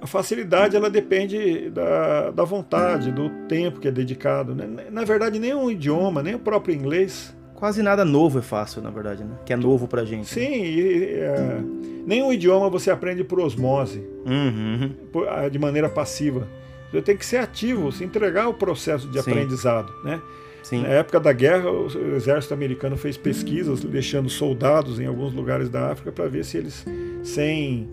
[0.00, 4.54] A facilidade ela depende da, da vontade, do tempo que é dedicado.
[4.54, 4.86] Né?
[4.90, 7.36] Na verdade, nem um idioma, nem o próprio inglês.
[7.54, 9.34] Quase nada novo é fácil, na verdade, né?
[9.44, 10.28] Que é novo pra gente.
[10.28, 10.56] Sim, né?
[10.56, 11.60] e, é,
[12.06, 14.94] nenhum idioma você aprende por osmose, uhum.
[15.28, 16.48] ah, de maneira passiva.
[16.90, 19.30] Você tem que ser ativo, se entregar ao processo de Sim.
[19.30, 20.20] aprendizado, né?
[20.62, 20.82] Sim.
[20.82, 21.86] Na época da guerra, o
[22.16, 26.86] exército americano fez pesquisas, deixando soldados em alguns lugares da África para ver se eles,
[27.22, 27.88] sem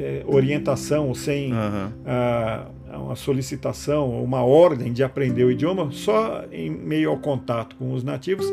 [0.00, 1.92] é, orientação, sem uhum.
[2.06, 7.92] a, uma solicitação, uma ordem de aprender o idioma, só em meio ao contato com
[7.92, 8.46] os nativos,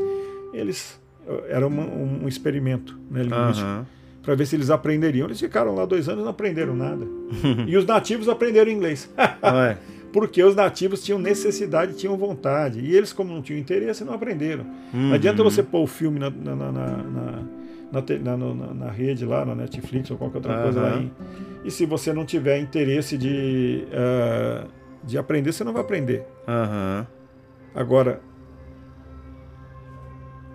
[0.53, 0.99] eles
[1.49, 3.67] era um, um experimento né, linguístico.
[3.67, 3.85] Uhum.
[4.23, 5.25] Para ver se eles aprenderiam.
[5.25, 7.05] Eles ficaram lá dois anos e não aprenderam nada.
[7.65, 9.09] e os nativos aprenderam inglês.
[10.12, 12.80] Porque os nativos tinham necessidade, tinham vontade.
[12.80, 14.64] E eles, como não tinham interesse, não aprenderam.
[14.93, 15.10] Uhum.
[15.10, 17.43] Não adianta você pôr o filme na, na, na, na
[17.91, 20.64] na, na, na, rede lá, na Netflix ou qualquer outra uhum.
[20.64, 21.05] coisa lá.
[21.64, 24.68] E se você não tiver interesse de, uh,
[25.03, 26.26] de aprender, você não vai aprender.
[26.47, 27.05] Uhum.
[27.74, 28.22] Agora,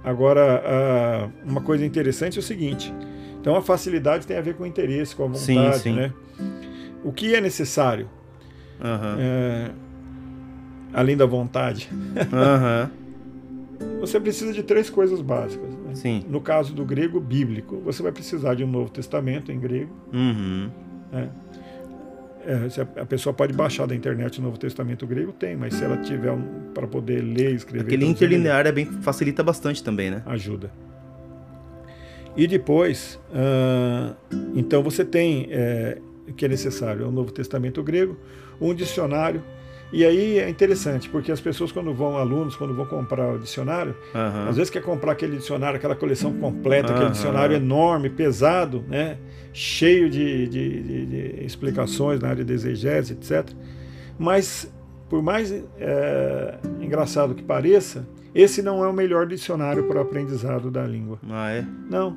[0.05, 2.93] agora uh, uma coisa interessante é o seguinte.
[3.41, 5.93] Então a facilidade tem a ver com o interesse, com a vontade, sim, sim.
[5.95, 6.13] né?
[7.03, 8.09] O que é necessário?
[8.83, 9.17] Uhum.
[9.19, 9.71] É,
[10.93, 11.89] além da vontade.
[11.93, 13.03] Uhum.
[14.01, 15.71] Você precisa de três coisas básicas.
[15.71, 15.95] Né?
[15.95, 16.25] Sim.
[16.29, 19.93] No caso do grego bíblico, você vai precisar de um Novo Testamento em grego.
[20.13, 20.71] Uhum.
[21.13, 21.29] Né?
[22.45, 25.97] É, a pessoa pode baixar da internet o Novo Testamento grego, tem, mas se ela
[25.99, 27.87] tiver um, para poder ler, escrever.
[27.87, 30.23] Aquele interlinear é bem, facilita bastante também, né?
[30.27, 30.71] Ajuda.
[32.37, 34.17] E depois, uh,
[34.57, 38.17] então você tem é, o que é necessário: o Novo Testamento grego,
[38.63, 39.43] um dicionário
[39.93, 43.95] e aí é interessante, porque as pessoas, quando vão, alunos, quando vão comprar o dicionário,
[44.15, 44.49] uhum.
[44.49, 46.95] às vezes quer comprar aquele dicionário, aquela coleção completa, uhum.
[46.95, 49.19] aquele dicionário enorme, pesado, né?
[49.53, 53.51] cheio de, de, de, de explicações na área de exegese, etc.
[54.19, 54.73] Mas,
[55.11, 60.71] por mais é, engraçado que pareça, esse não é o melhor dicionário para o aprendizado
[60.71, 61.19] da língua.
[61.29, 61.67] Ah, é?
[61.91, 62.17] Não.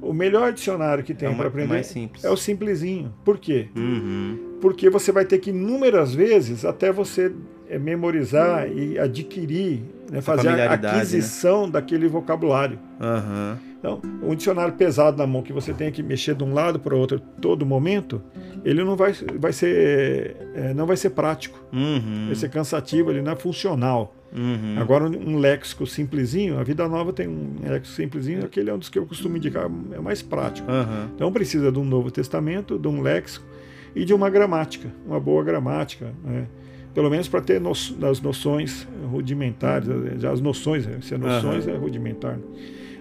[0.00, 3.12] O melhor dicionário que tem é para aprender é, é, o simplesinho.
[3.22, 3.68] Por quê?
[3.76, 4.49] Uhum.
[4.60, 7.32] Porque você vai ter que inúmeras vezes até você
[7.68, 8.78] é, memorizar uhum.
[8.78, 10.66] e adquirir, né, fazer a né?
[10.66, 11.72] aquisição né?
[11.72, 12.78] daquele vocabulário.
[13.00, 13.56] Uhum.
[13.78, 16.94] Então, um dicionário pesado na mão que você tem que mexer de um lado para
[16.94, 18.20] o outro todo momento,
[18.62, 22.26] ele não vai, vai ser é, não vai ser prático, uhum.
[22.26, 24.14] vai ser cansativo, ele não é funcional.
[24.32, 24.76] Uhum.
[24.78, 28.88] Agora, um léxico simplesinho, a Vida Nova tem um léxico simplesinho, aquele é um dos
[28.88, 30.70] que eu costumo indicar, é mais prático.
[30.70, 31.08] Uhum.
[31.14, 33.46] Então, precisa de um Novo Testamento, de um léxico
[33.94, 36.12] e de uma gramática, uma boa gramática.
[36.24, 36.46] Né?
[36.94, 39.88] Pelo menos para ter no, as noções rudimentares,
[40.24, 41.74] as noções, se é noções uhum.
[41.74, 42.44] é rudimentar, né?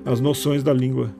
[0.06, 1.14] as noções da língua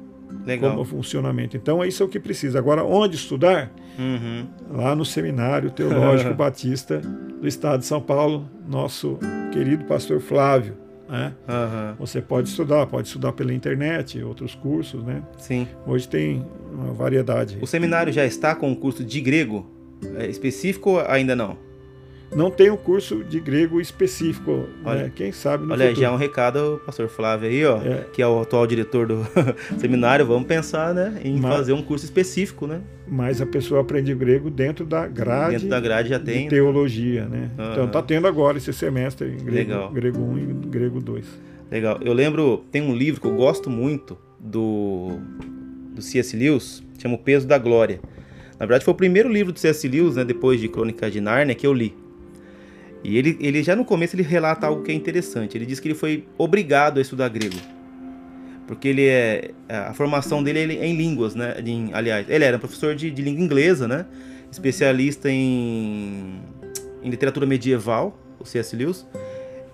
[0.46, 0.72] Legal.
[0.72, 1.58] como funcionamento.
[1.58, 2.60] Então, isso é o que precisa.
[2.60, 3.72] Agora, onde estudar?
[3.98, 4.48] Uhum.
[4.72, 9.18] Lá no Seminário Teológico Batista do Estado de São Paulo, nosso
[9.52, 10.76] querido pastor Flávio.
[11.10, 11.34] Né?
[11.48, 11.96] Uhum.
[12.00, 15.24] Você pode estudar, pode estudar pela internet, outros cursos, né?
[15.40, 15.68] Sim.
[15.88, 17.58] Hoje tem uma variedade.
[17.60, 19.66] O seminário já está com um curso de grego
[20.16, 21.58] é, específico ou ainda não?
[22.36, 24.52] Não tem um curso de grego específico.
[24.52, 24.68] Né?
[24.86, 25.12] Olha, né?
[25.14, 26.02] Quem sabe no Olha, futuro.
[26.02, 28.06] já é um recado, pastor Flávio aí, ó, é.
[28.14, 29.26] que é o atual diretor do
[29.80, 30.26] seminário.
[30.26, 32.82] Vamos pensar, né, em mas, fazer um curso específico, né?
[33.08, 35.54] Mas a pessoa aprende grego dentro da grade.
[35.54, 36.44] Dentro da grade já tem.
[36.44, 37.50] De teologia, né?
[37.58, 37.72] Uhum.
[37.72, 39.92] Então tá tendo agora esse semestre em grego, Legal.
[39.92, 41.26] grego 1 e grego 2.
[41.72, 42.00] Legal.
[42.02, 45.20] Eu lembro, tem um livro que eu gosto muito do
[45.94, 46.36] do C.S.
[46.36, 48.00] Lewis, chama O Peso da Glória.
[48.54, 49.88] Na verdade, foi o primeiro livro do C.S.
[49.88, 51.94] Lewis, né, depois de Crônicas de Nárnia, que eu li.
[53.04, 55.58] E ele, ele já no começo ele relata algo que é interessante.
[55.58, 57.56] Ele diz que ele foi obrigado a estudar grego.
[58.68, 59.52] Porque ele é.
[59.68, 61.56] A formação dele é em línguas, né?
[61.66, 64.06] Em, aliás, ele era professor de, de língua inglesa, né?
[64.52, 66.40] Especialista em,
[67.02, 68.76] em literatura medieval, o C.S.
[68.76, 69.08] Lewis.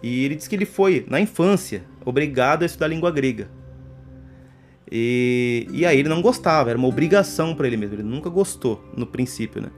[0.01, 3.49] E ele diz que ele foi, na infância, obrigado a estudar língua grega.
[4.91, 7.95] E, e aí ele não gostava, era uma obrigação para ele mesmo.
[7.95, 9.69] Ele nunca gostou no princípio, né?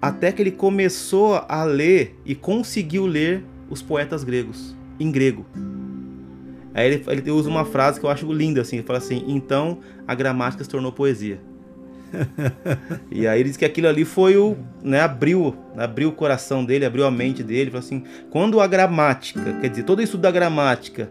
[0.00, 5.44] Até que ele começou a ler e conseguiu ler os poetas gregos, em grego.
[6.72, 9.78] Aí ele, ele usa uma frase que eu acho linda, assim, ele fala assim, então
[10.06, 11.40] a gramática se tornou poesia.
[13.10, 16.84] e aí ele diz que aquilo ali foi o, né, abriu, abriu o coração dele,
[16.84, 21.10] abriu a mente dele, falou assim, quando a gramática, quer dizer, todo isso da gramática,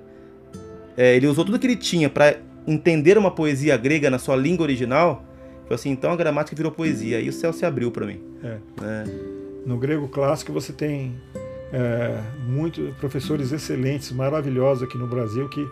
[0.98, 2.38] é, ele usou tudo que ele tinha para
[2.68, 5.26] entender uma poesia grega na sua língua original,
[5.70, 7.20] Foi assim, então a gramática virou poesia.
[7.20, 8.20] Aí o céu se abriu para mim.
[8.44, 8.58] É.
[8.82, 9.04] é.
[9.68, 11.14] No grego clássico você tem
[11.72, 15.64] é, muitos professores excelentes, maravilhosos aqui no Brasil que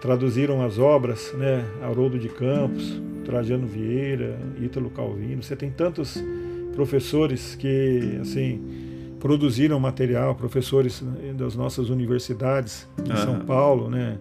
[0.00, 1.64] traduziram as obras, né?
[1.82, 5.42] Haroldo de Campos, Trajano Vieira, Ítalo Calvino.
[5.42, 6.22] Você tem tantos
[6.72, 11.02] professores que, assim, produziram material, professores
[11.34, 13.16] das nossas universidades de uhum.
[13.16, 14.16] São Paulo, né?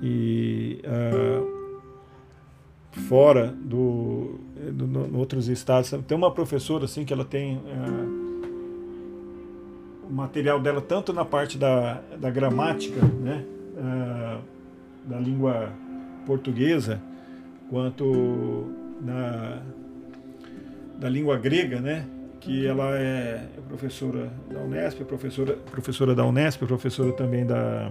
[0.00, 1.53] E uh,
[2.94, 4.38] fora do,
[4.72, 5.90] do no, outros estados.
[6.06, 8.24] Tem uma professora assim que ela tem uh,
[10.08, 13.44] o material dela tanto na parte da, da gramática, né?
[13.76, 14.40] Uh,
[15.08, 15.72] da língua
[16.24, 17.00] portuguesa
[17.68, 18.72] quanto
[19.02, 19.60] na
[20.98, 22.06] da língua grega, né?
[22.40, 27.90] Que ela é professora da Unesp, professora professora da Unesp, professora também da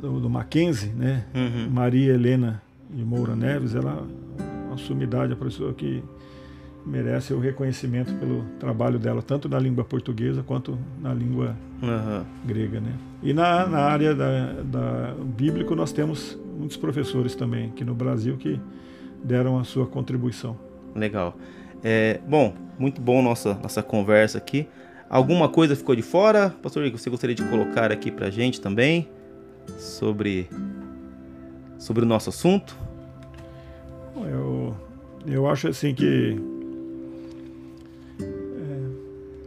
[0.00, 1.26] do, do Mackenzie, né?
[1.34, 1.68] Uhum.
[1.70, 2.62] Maria Helena
[2.92, 4.06] de Moura Neves, ela
[4.38, 6.02] é uma sumidade, a professora que
[6.84, 12.24] merece o reconhecimento pelo trabalho dela, tanto na língua portuguesa quanto na língua uhum.
[12.46, 12.80] grega.
[12.80, 12.92] Né?
[13.22, 18.36] E na, na área da, da bíblico nós temos muitos professores também aqui no Brasil
[18.36, 18.58] que
[19.22, 20.56] deram a sua contribuição.
[20.94, 21.36] Legal.
[21.82, 24.66] É, bom, muito bom nossa, nossa conversa aqui.
[25.08, 26.50] Alguma coisa ficou de fora?
[26.62, 29.08] Pastor, você gostaria de colocar aqui para gente também
[29.78, 30.48] sobre,
[31.80, 32.76] sobre o nosso assunto?
[34.16, 34.76] Eu,
[35.26, 36.38] eu acho assim que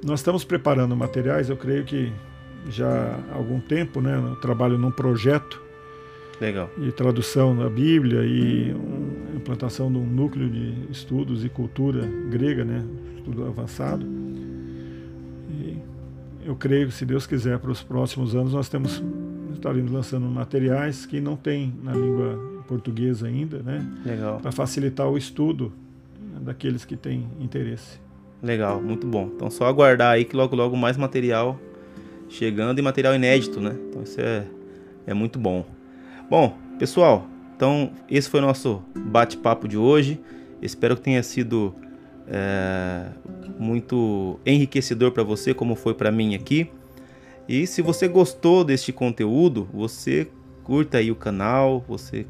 [0.04, 2.12] nós estamos preparando materiais, eu creio que
[2.70, 4.16] já há algum tempo, né?
[4.16, 5.62] Eu trabalho num projeto
[6.42, 6.70] Legal.
[6.78, 12.66] de tradução da Bíblia e um, implantação de um núcleo de estudos e cultura grega,
[12.66, 12.84] né?
[13.18, 14.06] Estudo avançado.
[15.50, 15.78] E
[16.46, 19.02] eu creio que, se Deus quiser, para os próximos anos nós temos
[19.64, 22.38] estaremos lançando materiais que não tem na língua
[22.68, 23.86] portuguesa ainda, né?
[24.06, 24.40] Legal.
[24.42, 25.72] Para facilitar o estudo
[26.42, 27.98] daqueles que têm interesse.
[28.42, 29.32] Legal, muito bom.
[29.34, 31.58] Então só aguardar aí que logo logo mais material
[32.28, 33.74] chegando e material inédito, né?
[33.90, 34.46] Então isso é,
[35.08, 35.66] é muito bom.
[36.30, 40.20] Bom, pessoal, então esse foi o nosso bate-papo de hoje.
[40.62, 41.74] Espero que tenha sido
[42.28, 43.06] é,
[43.58, 46.70] muito enriquecedor para você, como foi para mim aqui.
[47.48, 50.28] E se você gostou deste conteúdo, você
[50.64, 52.26] curta aí o canal, você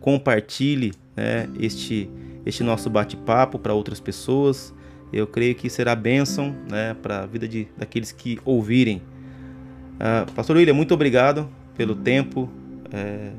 [0.00, 2.10] compartilhe né, este,
[2.44, 4.74] este nosso bate-papo para outras pessoas.
[5.12, 9.02] Eu creio que será bênção né, para a vida de, daqueles que ouvirem.
[9.94, 12.48] Uh, Pastor William, muito obrigado pelo tempo,
[12.92, 13.30] é,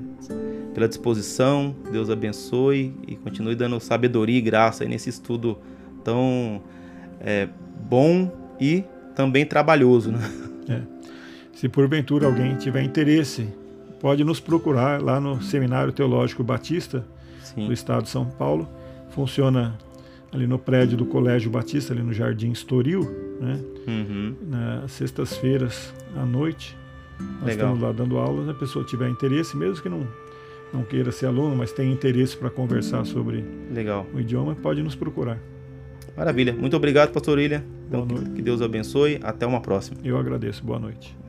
[0.73, 1.75] pela disposição.
[1.91, 5.59] Deus abençoe e continue dando sabedoria e graça nesse estudo
[6.03, 6.61] tão
[7.19, 7.47] é,
[7.87, 8.83] bom e
[9.15, 10.11] também trabalhoso.
[10.11, 10.19] Né?
[11.59, 13.45] Se porventura alguém tiver interesse,
[13.99, 17.05] pode nos procurar lá no Seminário Teológico Batista
[17.43, 17.67] Sim.
[17.67, 18.65] do Estado de São Paulo.
[19.09, 19.77] Funciona
[20.31, 23.01] ali no prédio do Colégio Batista, ali no Jardim Estoril,
[23.41, 23.59] né?
[23.85, 24.35] Uhum.
[24.47, 26.77] Nas sextas-feiras à noite.
[27.19, 27.51] Nós Legal.
[27.51, 30.07] estamos lá dando aulas, se a pessoa tiver interesse, mesmo que não,
[30.73, 34.07] não queira ser aluno, mas tem interesse para conversar sobre Legal.
[34.13, 35.37] o idioma, pode nos procurar.
[36.15, 36.53] Maravilha.
[36.53, 37.63] Muito obrigado, pastor William.
[37.85, 39.19] Então, que Deus abençoe.
[39.21, 39.97] Até uma próxima.
[40.05, 40.63] Eu agradeço.
[40.63, 41.19] Boa noite.